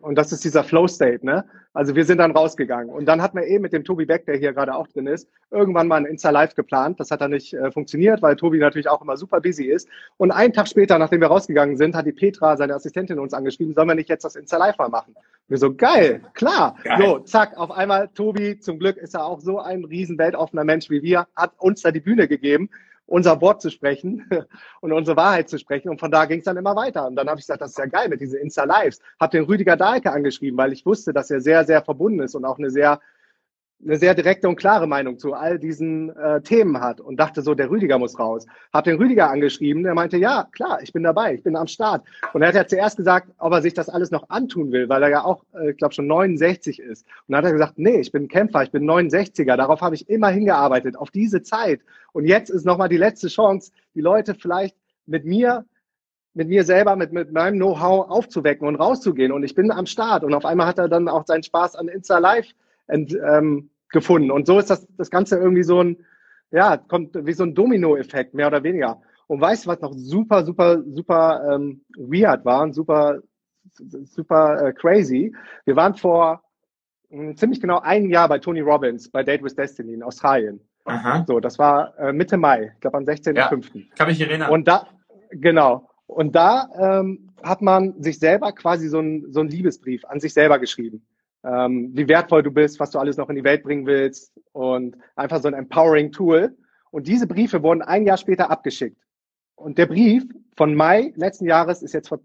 [0.00, 1.44] Und das ist dieser Flow-State, ne?
[1.74, 2.88] Also wir sind dann rausgegangen.
[2.88, 5.28] Und dann hat man eben mit dem Tobi Beck, der hier gerade auch drin ist,
[5.50, 6.98] irgendwann mal ein Insta-Live geplant.
[6.98, 9.88] Das hat dann nicht äh, funktioniert, weil Tobi natürlich auch immer super busy ist.
[10.16, 13.74] Und einen Tag später, nachdem wir rausgegangen sind, hat die Petra, seine Assistentin, uns angeschrieben,
[13.74, 15.14] sollen wir nicht jetzt das Insta-Live mal machen?
[15.48, 16.76] wir so, geil, klar.
[16.84, 17.02] Geil.
[17.02, 20.88] So, zack, auf einmal, Tobi, zum Glück ist er auch so ein riesen weltoffener Mensch
[20.88, 22.70] wie wir, hat uns da die Bühne gegeben
[23.06, 24.28] unser Wort zu sprechen
[24.80, 25.88] und unsere Wahrheit zu sprechen.
[25.88, 27.06] Und von da ging es dann immer weiter.
[27.06, 29.00] Und dann habe ich gesagt, das ist ja geil mit diesen Insta-Lives.
[29.20, 32.44] Habe den Rüdiger Dahlke angeschrieben, weil ich wusste, dass er sehr, sehr verbunden ist und
[32.44, 33.00] auch eine sehr
[33.82, 37.54] eine sehr direkte und klare Meinung zu all diesen äh, Themen hat und dachte so,
[37.54, 38.46] der Rüdiger muss raus.
[38.72, 42.04] Hab den Rüdiger angeschrieben, der meinte, ja, klar, ich bin dabei, ich bin am Start.
[42.32, 45.02] Und er hat ja zuerst gesagt, ob er sich das alles noch antun will, weil
[45.02, 47.04] er ja auch, äh, ich glaube, schon 69 ist.
[47.26, 50.08] Und dann hat er gesagt, nee, ich bin Kämpfer, ich bin 69er, darauf habe ich
[50.08, 51.80] immer hingearbeitet, auf diese Zeit.
[52.12, 55.64] Und jetzt ist nochmal die letzte Chance, die Leute vielleicht mit mir
[56.36, 59.30] mit mir selber, mit, mit meinem Know-how aufzuwecken und rauszugehen.
[59.30, 60.24] Und ich bin am Start.
[60.24, 62.48] Und auf einmal hat er dann auch seinen Spaß an Insta Live
[62.86, 64.30] ent, ähm, gefunden.
[64.30, 66.04] Und so ist das, das Ganze irgendwie so ein,
[66.50, 69.00] ja, kommt wie so ein Domino-Effekt, mehr oder weniger.
[69.26, 73.20] Und weißt du, was noch super, super, super ähm, weird war und super,
[73.72, 75.34] super äh, crazy?
[75.64, 76.42] Wir waren vor
[77.08, 80.60] mh, hm, ziemlich genau ein Jahr bei Tony Robbins bei Date with Destiny in Australien.
[80.84, 81.24] Aha.
[81.26, 83.34] So, das war äh, Mitte Mai, ich glaube am 16.05.
[83.34, 84.50] Ja, kann mich erinnern.
[84.50, 84.86] Und da,
[85.30, 85.88] genau.
[86.06, 90.34] Und da ähm, hat man sich selber quasi so ein, so ein Liebesbrief an sich
[90.34, 91.06] selber geschrieben
[91.44, 94.96] ähm, wie wertvoll du bist, was du alles noch in die Welt bringen willst und
[95.16, 96.56] einfach so ein empowering Tool.
[96.90, 99.00] Und diese Briefe wurden ein Jahr später abgeschickt.
[99.56, 100.24] Und der Brief
[100.56, 102.20] von Mai letzten Jahres ist jetzt vor,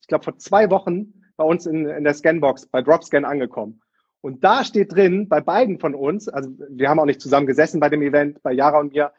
[0.00, 3.80] ich glaube, vor zwei Wochen bei uns in, in der Scanbox bei DropScan angekommen.
[4.20, 7.80] Und da steht drin, bei beiden von uns, also wir haben auch nicht zusammen gesessen
[7.80, 9.12] bei dem Event, bei Jara und mir,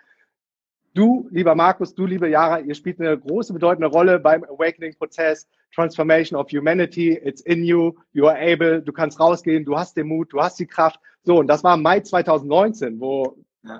[0.96, 5.46] Du, lieber Markus, du, liebe Jara, ihr spielt eine große, bedeutende Rolle beim Awakening-Prozess,
[5.76, 10.08] Transformation of Humanity, it's in you, you are able, du kannst rausgehen, du hast den
[10.08, 11.00] Mut, du hast die Kraft.
[11.24, 13.38] So, und das war Mai 2019, wo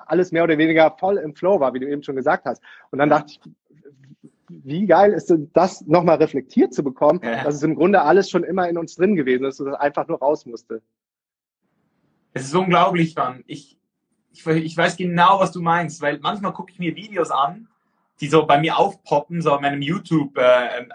[0.08, 2.62] alles mehr oder weniger voll im Flow war, wie du eben schon gesagt hast.
[2.92, 3.40] Und dann dachte ich,
[4.50, 7.44] wie geil ist denn das nochmal reflektiert zu bekommen, ja.
[7.44, 10.08] dass es im Grunde alles schon immer in uns drin gewesen ist und es einfach
[10.08, 10.82] nur raus musste.
[12.34, 13.44] Es ist unglaublich, Mann.
[13.48, 13.78] Ich,
[14.32, 17.70] ich, ich weiß genau, was du meinst, weil manchmal gucke ich mir Videos an,
[18.22, 20.88] die so bei mir aufpoppen, so auf meinem YouTube äh, äh,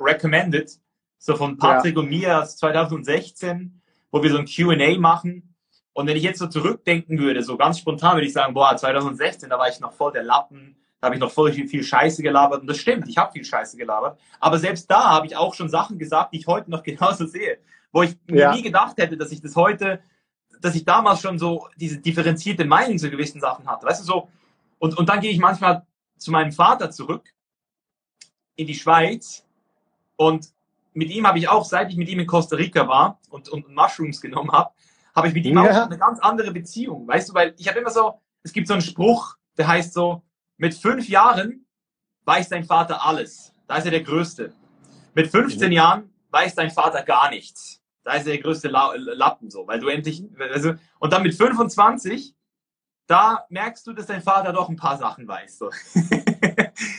[0.00, 0.70] Recommended,
[1.18, 2.02] so von Patrick ja.
[2.02, 5.54] und mir aus 2016, wo wir so ein Q&A machen.
[5.92, 9.50] Und wenn ich jetzt so zurückdenken würde, so ganz spontan würde ich sagen, boah, 2016,
[9.50, 12.22] da war ich noch voll der Lappen, da habe ich noch voll viel, viel Scheiße
[12.22, 12.62] gelabert.
[12.62, 14.18] Und das stimmt, ich habe viel Scheiße gelabert.
[14.40, 17.58] Aber selbst da habe ich auch schon Sachen gesagt, die ich heute noch genauso sehe.
[17.92, 18.50] Wo ich ja.
[18.50, 20.00] mir nie gedacht hätte, dass ich das heute
[20.62, 23.86] dass ich damals schon so diese differenzierte Meinung zu gewissen Sachen hatte.
[23.86, 24.28] Weißt du, so,
[24.78, 25.86] und, und dann gehe ich manchmal
[26.22, 27.32] zu meinem Vater zurück
[28.56, 29.44] in die Schweiz
[30.16, 30.52] und
[30.94, 33.68] mit ihm habe ich auch, seit ich mit ihm in Costa Rica war und, und
[33.68, 34.70] Mushrooms genommen habe,
[35.14, 35.62] habe ich mit ihm ja.
[35.62, 37.06] auch eine ganz andere Beziehung.
[37.08, 40.22] Weißt du, weil ich habe immer so, es gibt so einen Spruch, der heißt so,
[40.58, 41.66] mit fünf Jahren
[42.24, 43.52] weiß dein Vater alles.
[43.66, 44.52] Da ist er der Größte.
[45.14, 45.72] Mit 15 mhm.
[45.72, 47.80] Jahren weiß dein Vater gar nichts.
[48.04, 52.34] Da ist der größte Lappen so, weil du endlich, also, und dann mit 25,
[53.12, 55.58] da merkst du, dass dein Vater doch ein paar Sachen weiß.
[55.58, 55.70] So.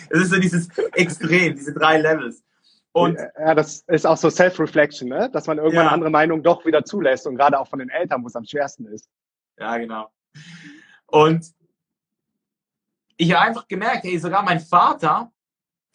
[0.10, 2.44] Es ist so dieses Extrem, diese drei Levels.
[2.92, 5.28] Und ja, das ist auch so Self-Reflection, ne?
[5.34, 5.92] dass man irgendwann ja.
[5.92, 8.86] andere Meinungen doch wieder zulässt und gerade auch von den Eltern, wo es am schwersten
[8.86, 9.10] ist.
[9.58, 10.12] Ja, genau.
[11.08, 11.52] Und
[13.18, 15.32] ich habe einfach gemerkt, hey, sogar mein Vater,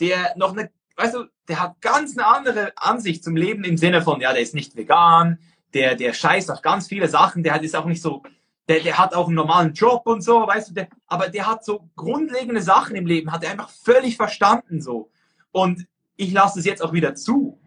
[0.01, 4.03] der noch eine weißt du, der hat ganz eine andere Ansicht zum Leben im Sinne
[4.03, 5.39] von, ja, der ist nicht vegan,
[5.73, 8.23] der, der scheißt auf ganz viele Sachen, der hat ist auch nicht so,
[8.69, 11.65] der, der hat auch einen normalen Job und so, weißt du, der, aber der hat
[11.65, 15.11] so grundlegende Sachen im Leben, hat er einfach völlig verstanden so.
[15.51, 17.59] Und ich lasse es jetzt auch wieder zu,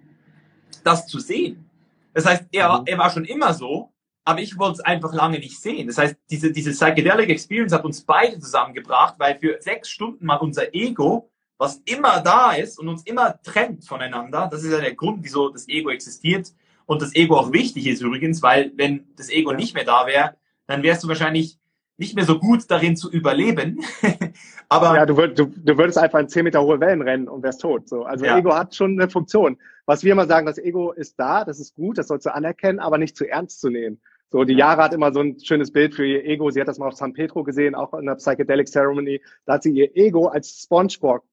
[0.83, 1.69] das zu sehen.
[2.13, 2.83] Das heißt, er, mhm.
[2.85, 3.91] er war schon immer so,
[4.23, 5.87] aber ich wollte es einfach lange nicht sehen.
[5.87, 10.35] Das heißt, diese, diese Psychedelic Experience hat uns beide zusammengebracht, weil für sechs Stunden mal
[10.35, 11.31] unser Ego
[11.61, 14.49] was immer da ist und uns immer trennt voneinander.
[14.51, 16.51] Das ist ja der Grund, wieso das Ego existiert
[16.87, 20.35] und das Ego auch wichtig ist übrigens, weil wenn das Ego nicht mehr da wäre,
[20.72, 21.59] dann wärst du wahrscheinlich
[21.97, 23.84] nicht mehr so gut darin zu überleben.
[24.69, 27.43] Aber ja, du, würd, du, du würdest einfach in 10 Meter hohe Wellen rennen und
[27.43, 27.88] wärst tot.
[27.88, 28.03] So.
[28.03, 28.38] Also ja.
[28.38, 29.57] Ego hat schon eine Funktion.
[29.86, 32.80] Was wir immer sagen, das Ego ist da, das ist gut, das sollst du anerkennen,
[32.80, 34.01] aber nicht zu ernst zu nehmen.
[34.32, 36.49] So, die Jahre hat immer so ein schönes Bild für ihr Ego.
[36.49, 39.22] Sie hat das mal auf San Pedro gesehen, auch in der Psychedelic Ceremony.
[39.45, 41.24] Da hat sie ihr Ego als Spongebob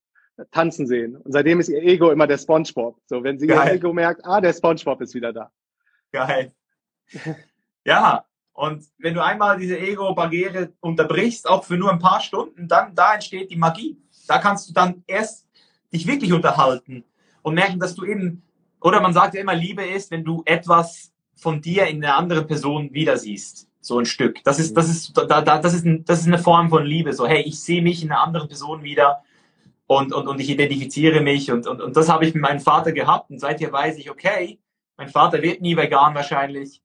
[0.51, 1.16] tanzen sehen.
[1.16, 3.01] Und seitdem ist ihr Ego immer der Spongebob.
[3.07, 3.68] So, wenn sie Geil.
[3.68, 5.51] ihr Ego merkt, ah, der Spongebob ist wieder da.
[6.12, 6.53] Geil.
[7.84, 8.26] Ja,
[8.59, 13.14] und wenn du einmal diese Ego-Barriere unterbrichst, auch für nur ein paar Stunden, dann da
[13.14, 13.96] entsteht die Magie.
[14.26, 15.46] Da kannst du dann erst
[15.92, 17.04] dich wirklich unterhalten
[17.42, 18.42] und merken, dass du eben,
[18.80, 22.48] oder man sagt ja immer, Liebe ist, wenn du etwas von dir in einer anderen
[22.48, 23.68] Person wieder siehst.
[23.80, 24.42] So ein Stück.
[24.42, 27.12] Das ist, das ist, da, da, das ist, ein, das ist eine Form von Liebe.
[27.12, 29.22] So, hey, ich sehe mich in einer anderen Person wieder
[29.86, 32.90] und, und, und ich identifiziere mich und, und, und das habe ich mit meinem Vater
[32.90, 34.59] gehabt und seither weiß ich, okay,
[34.96, 36.82] mein Vater wird nie vegan wahrscheinlich,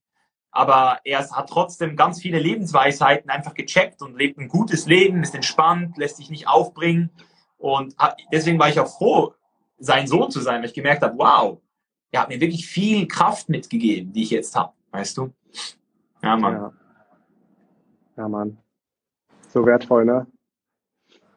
[0.53, 5.35] aber er hat trotzdem ganz viele Lebensweisheiten einfach gecheckt und lebt ein gutes Leben, ist
[5.35, 7.09] entspannt, lässt sich nicht aufbringen
[7.57, 7.95] und
[8.31, 9.33] deswegen war ich auch froh,
[9.79, 11.59] sein Sohn zu sein, weil ich gemerkt habe, wow,
[12.11, 15.33] er hat mir wirklich viel Kraft mitgegeben, die ich jetzt habe, weißt du?
[16.21, 16.53] Ja, Mann.
[16.53, 16.73] Ja,
[18.17, 18.57] ja Mann.
[19.49, 20.27] So wertvoll, ne?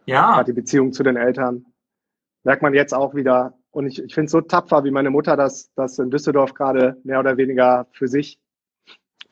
[0.05, 0.37] Ja.
[0.37, 1.67] Hat die Beziehung zu den Eltern.
[2.45, 3.55] Merkt man jetzt auch wieder.
[3.71, 6.97] Und ich, ich finde es so tapfer, wie meine Mutter das, das in Düsseldorf gerade
[7.05, 8.39] mehr oder weniger für sich,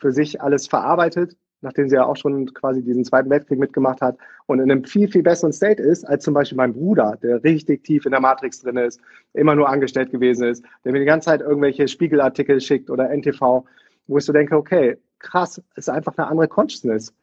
[0.05, 4.19] für sich alles verarbeitet, nachdem sie ja auch schon quasi diesen Zweiten Weltkrieg mitgemacht hat
[4.45, 7.85] und in einem viel, viel besseren State ist, als zum Beispiel mein Bruder, der richtig
[7.85, 9.01] tief in der Matrix drin ist,
[9.33, 13.65] immer nur angestellt gewesen ist, der mir die ganze Zeit irgendwelche Spiegelartikel schickt oder NTV,
[14.09, 17.15] wo ich so denke, okay, krass, ist einfach eine andere Consciousness.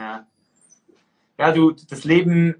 [0.00, 0.26] Ja.
[1.38, 2.56] Ja, du, das Leben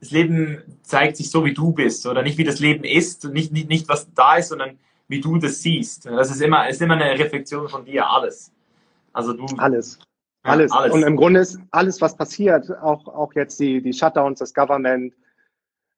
[0.00, 3.52] das Leben zeigt sich so, wie du bist, oder nicht wie das Leben ist, nicht,
[3.52, 4.76] nicht, nicht was da ist, sondern
[5.08, 6.06] wie du das siehst.
[6.06, 8.52] Das ist immer, ist immer eine Reflexion von dir, alles.
[9.18, 9.46] Also du.
[9.56, 9.98] Alles.
[10.44, 10.70] Ja, alles.
[10.70, 10.94] alles.
[10.94, 15.12] Und im Grunde ist alles, was passiert, auch, auch jetzt die, die Shutdowns, das Government,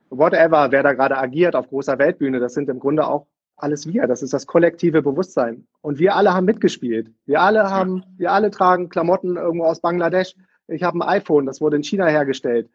[0.09, 4.07] whatever, wer da gerade agiert auf großer Weltbühne, das sind im Grunde auch alles wir.
[4.07, 5.67] Das ist das kollektive Bewusstsein.
[5.83, 7.13] Und wir alle haben mitgespielt.
[7.27, 10.35] Wir alle haben, wir alle tragen Klamotten irgendwo aus Bangladesch.
[10.67, 12.71] Ich habe ein iPhone, das wurde in China hergestellt.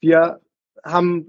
[0.00, 0.40] Wir
[0.84, 1.26] haben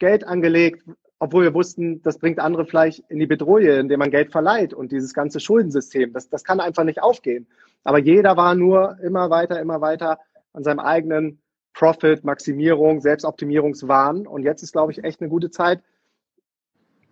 [0.00, 0.82] Geld angelegt,
[1.20, 4.90] obwohl wir wussten, das bringt andere vielleicht in die Bedrohung, indem man Geld verleiht und
[4.90, 7.46] dieses ganze Schuldensystem, das, das kann einfach nicht aufgehen.
[7.84, 10.18] Aber jeder war nur immer weiter, immer weiter
[10.54, 11.40] an seinem eigenen
[11.74, 14.26] Profit, Maximierung, Selbstoptimierungswahn.
[14.26, 15.82] Und jetzt ist, glaube ich, echt eine gute Zeit,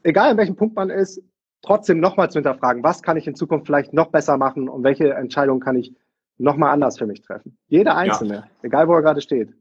[0.03, 1.23] egal in welchem Punkt man ist,
[1.61, 5.13] trotzdem nochmal zu hinterfragen, was kann ich in Zukunft vielleicht noch besser machen und welche
[5.13, 5.95] Entscheidungen kann ich
[6.39, 7.59] nochmal anders für mich treffen.
[7.69, 8.47] Jeder Einzelne, ja.
[8.63, 9.53] egal wo er gerade steht.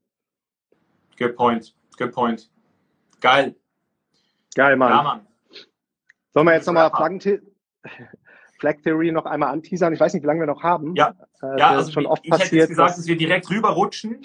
[1.17, 1.75] Good point.
[1.97, 2.49] Good point.
[3.19, 3.55] Geil.
[4.55, 4.89] Geil, Mann.
[4.89, 5.27] Ja, Mann.
[6.33, 6.91] Sollen wir jetzt nochmal
[8.59, 9.93] Flag Theory noch einmal anteasern?
[9.93, 10.95] Ich weiß nicht, wie lange wir noch haben.
[10.95, 14.21] Ja, äh, ja also schon oft ich passiert, hätte jetzt gesagt, dass wir direkt rüberrutschen.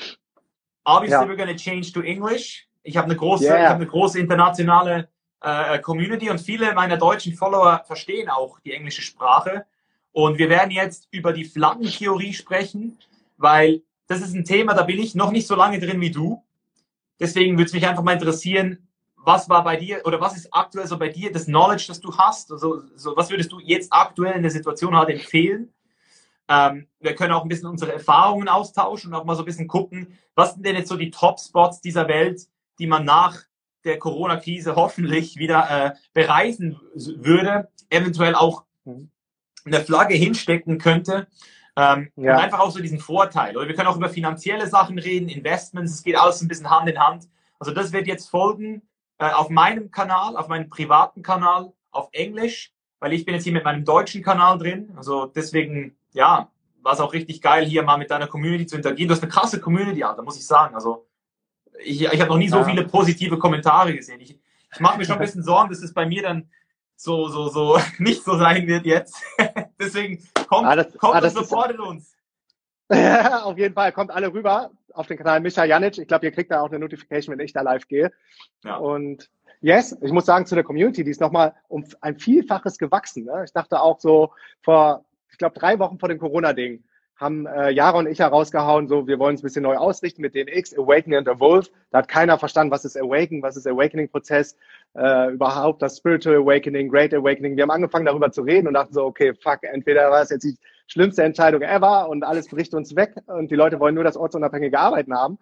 [0.84, 1.22] Obviously, ja.
[1.22, 2.68] we're gonna change to English.
[2.82, 3.62] Ich habe eine große, yeah.
[3.62, 5.08] ich habe eine große internationale
[5.40, 9.66] äh, Community und viele meiner deutschen Follower verstehen auch die englische Sprache.
[10.12, 12.98] Und wir werden jetzt über die Flaggentheorie sprechen,
[13.38, 16.44] weil das ist ein Thema, da bin ich noch nicht so lange drin wie du.
[17.18, 18.88] Deswegen würde es mich einfach mal interessieren,
[19.24, 22.16] was war bei dir oder was ist aktuell so bei dir das Knowledge, das du
[22.16, 22.50] hast?
[22.52, 25.72] Also, so, was würdest du jetzt aktuell in der Situation halt empfehlen?
[26.48, 29.68] Ähm, wir können auch ein bisschen unsere Erfahrungen austauschen und auch mal so ein bisschen
[29.68, 32.42] gucken, was sind denn jetzt so die Top-Spots dieser Welt,
[32.78, 33.38] die man nach
[33.84, 39.10] der Corona-Krise hoffentlich wieder äh, bereisen würde, eventuell auch mhm.
[39.64, 41.26] eine Flagge hinstecken könnte
[41.76, 42.34] ähm, ja.
[42.34, 43.56] Und einfach auch so diesen Vorteil.
[43.56, 46.88] Oder wir können auch über finanzielle Sachen reden, Investments, es geht alles ein bisschen Hand
[46.88, 47.28] in Hand.
[47.58, 48.82] Also das wird jetzt folgen
[49.22, 53.52] äh, auf meinem Kanal, auf meinem privaten Kanal, auf Englisch, weil ich bin jetzt hier
[53.52, 54.92] mit meinem deutschen Kanal drin.
[54.96, 56.50] Also deswegen, ja,
[56.82, 59.08] war es auch richtig geil, hier mal mit deiner Community zu interagieren.
[59.08, 60.74] Du hast eine krasse Community, Alter, muss ich sagen.
[60.74, 61.06] Also
[61.84, 64.20] ich, ich habe noch nie so viele positive Kommentare gesehen.
[64.20, 64.40] Ich,
[64.72, 66.50] ich mache mir schon ein bisschen Sorgen, dass es bei mir dann
[66.96, 69.22] so, so, so nicht so sein wird jetzt.
[69.80, 72.16] Deswegen kommt, ah, das, kommt ah, und supportet uns.
[73.42, 75.98] auf jeden Fall, kommt alle rüber auf den Kanal Micha Janic.
[75.98, 78.12] Ich glaube, ihr kriegt da auch eine Notification, wenn ich da live gehe.
[78.64, 78.76] Ja.
[78.76, 79.30] Und
[79.60, 83.24] yes, ich muss sagen, zu der Community, die ist nochmal um ein Vielfaches gewachsen.
[83.24, 83.42] Ne?
[83.44, 84.32] Ich dachte auch so
[84.62, 86.84] vor, ich glaube, drei Wochen vor dem Corona-Ding,
[87.22, 90.34] haben äh, Jara und ich herausgehauen, so wir wollen es ein bisschen neu ausrichten mit
[90.34, 91.70] DNX, Awakening and Evolve.
[91.90, 94.56] Da hat keiner verstanden, was ist Awakening, was ist Awakening-Prozess,
[94.94, 97.56] äh, überhaupt das Spiritual Awakening, Great Awakening.
[97.56, 100.42] Wir haben angefangen darüber zu reden und dachten so, okay, fuck, entweder war es jetzt
[100.42, 100.56] die
[100.88, 104.78] schlimmste Entscheidung ever und alles bricht uns weg und die Leute wollen nur das ortsunabhängige
[104.78, 105.38] Arbeiten haben.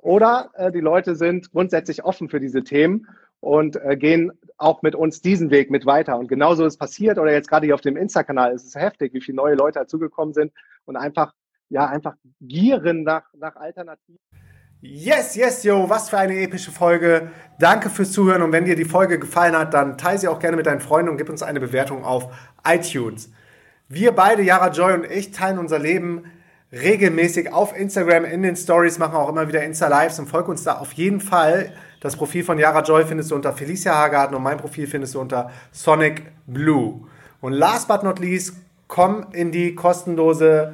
[0.00, 3.08] Oder äh, die Leute sind grundsätzlich offen für diese Themen
[3.40, 6.18] und äh, gehen auch mit uns diesen Weg mit weiter.
[6.18, 9.20] Und genauso ist passiert oder jetzt gerade hier auf dem Insta-Kanal ist es heftig, wie
[9.20, 10.52] viele neue Leute dazugekommen sind
[10.84, 11.32] und einfach
[11.68, 14.20] ja, einfach gieren nach, nach Alternativen.
[14.80, 17.30] Yes, yes, yo, was für eine epische Folge.
[17.58, 20.56] Danke fürs Zuhören und wenn dir die Folge gefallen hat, dann teile sie auch gerne
[20.56, 22.28] mit deinen Freunden und gib uns eine Bewertung auf
[22.64, 23.30] iTunes.
[23.88, 26.24] Wir beide, Yara Joy und ich, teilen unser Leben
[26.72, 30.78] regelmäßig auf Instagram in den Stories, machen auch immer wieder Insta-Lives und folg uns da
[30.78, 31.72] auf jeden Fall.
[32.06, 35.20] Das Profil von Yara Joy findest du unter Felicia Hagarten und mein Profil findest du
[35.20, 37.00] unter Sonic Blue.
[37.40, 38.54] Und last but not least,
[38.86, 40.72] komm in die kostenlose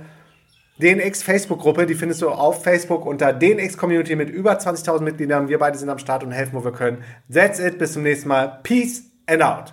[0.78, 1.86] DNX Facebook-Gruppe.
[1.86, 5.48] Die findest du auf Facebook unter DNX Community mit über 20.000 Mitgliedern.
[5.48, 7.02] Wir beide sind am Start und helfen, wo wir können.
[7.32, 7.78] That's it.
[7.78, 8.60] Bis zum nächsten Mal.
[8.62, 9.72] Peace and out.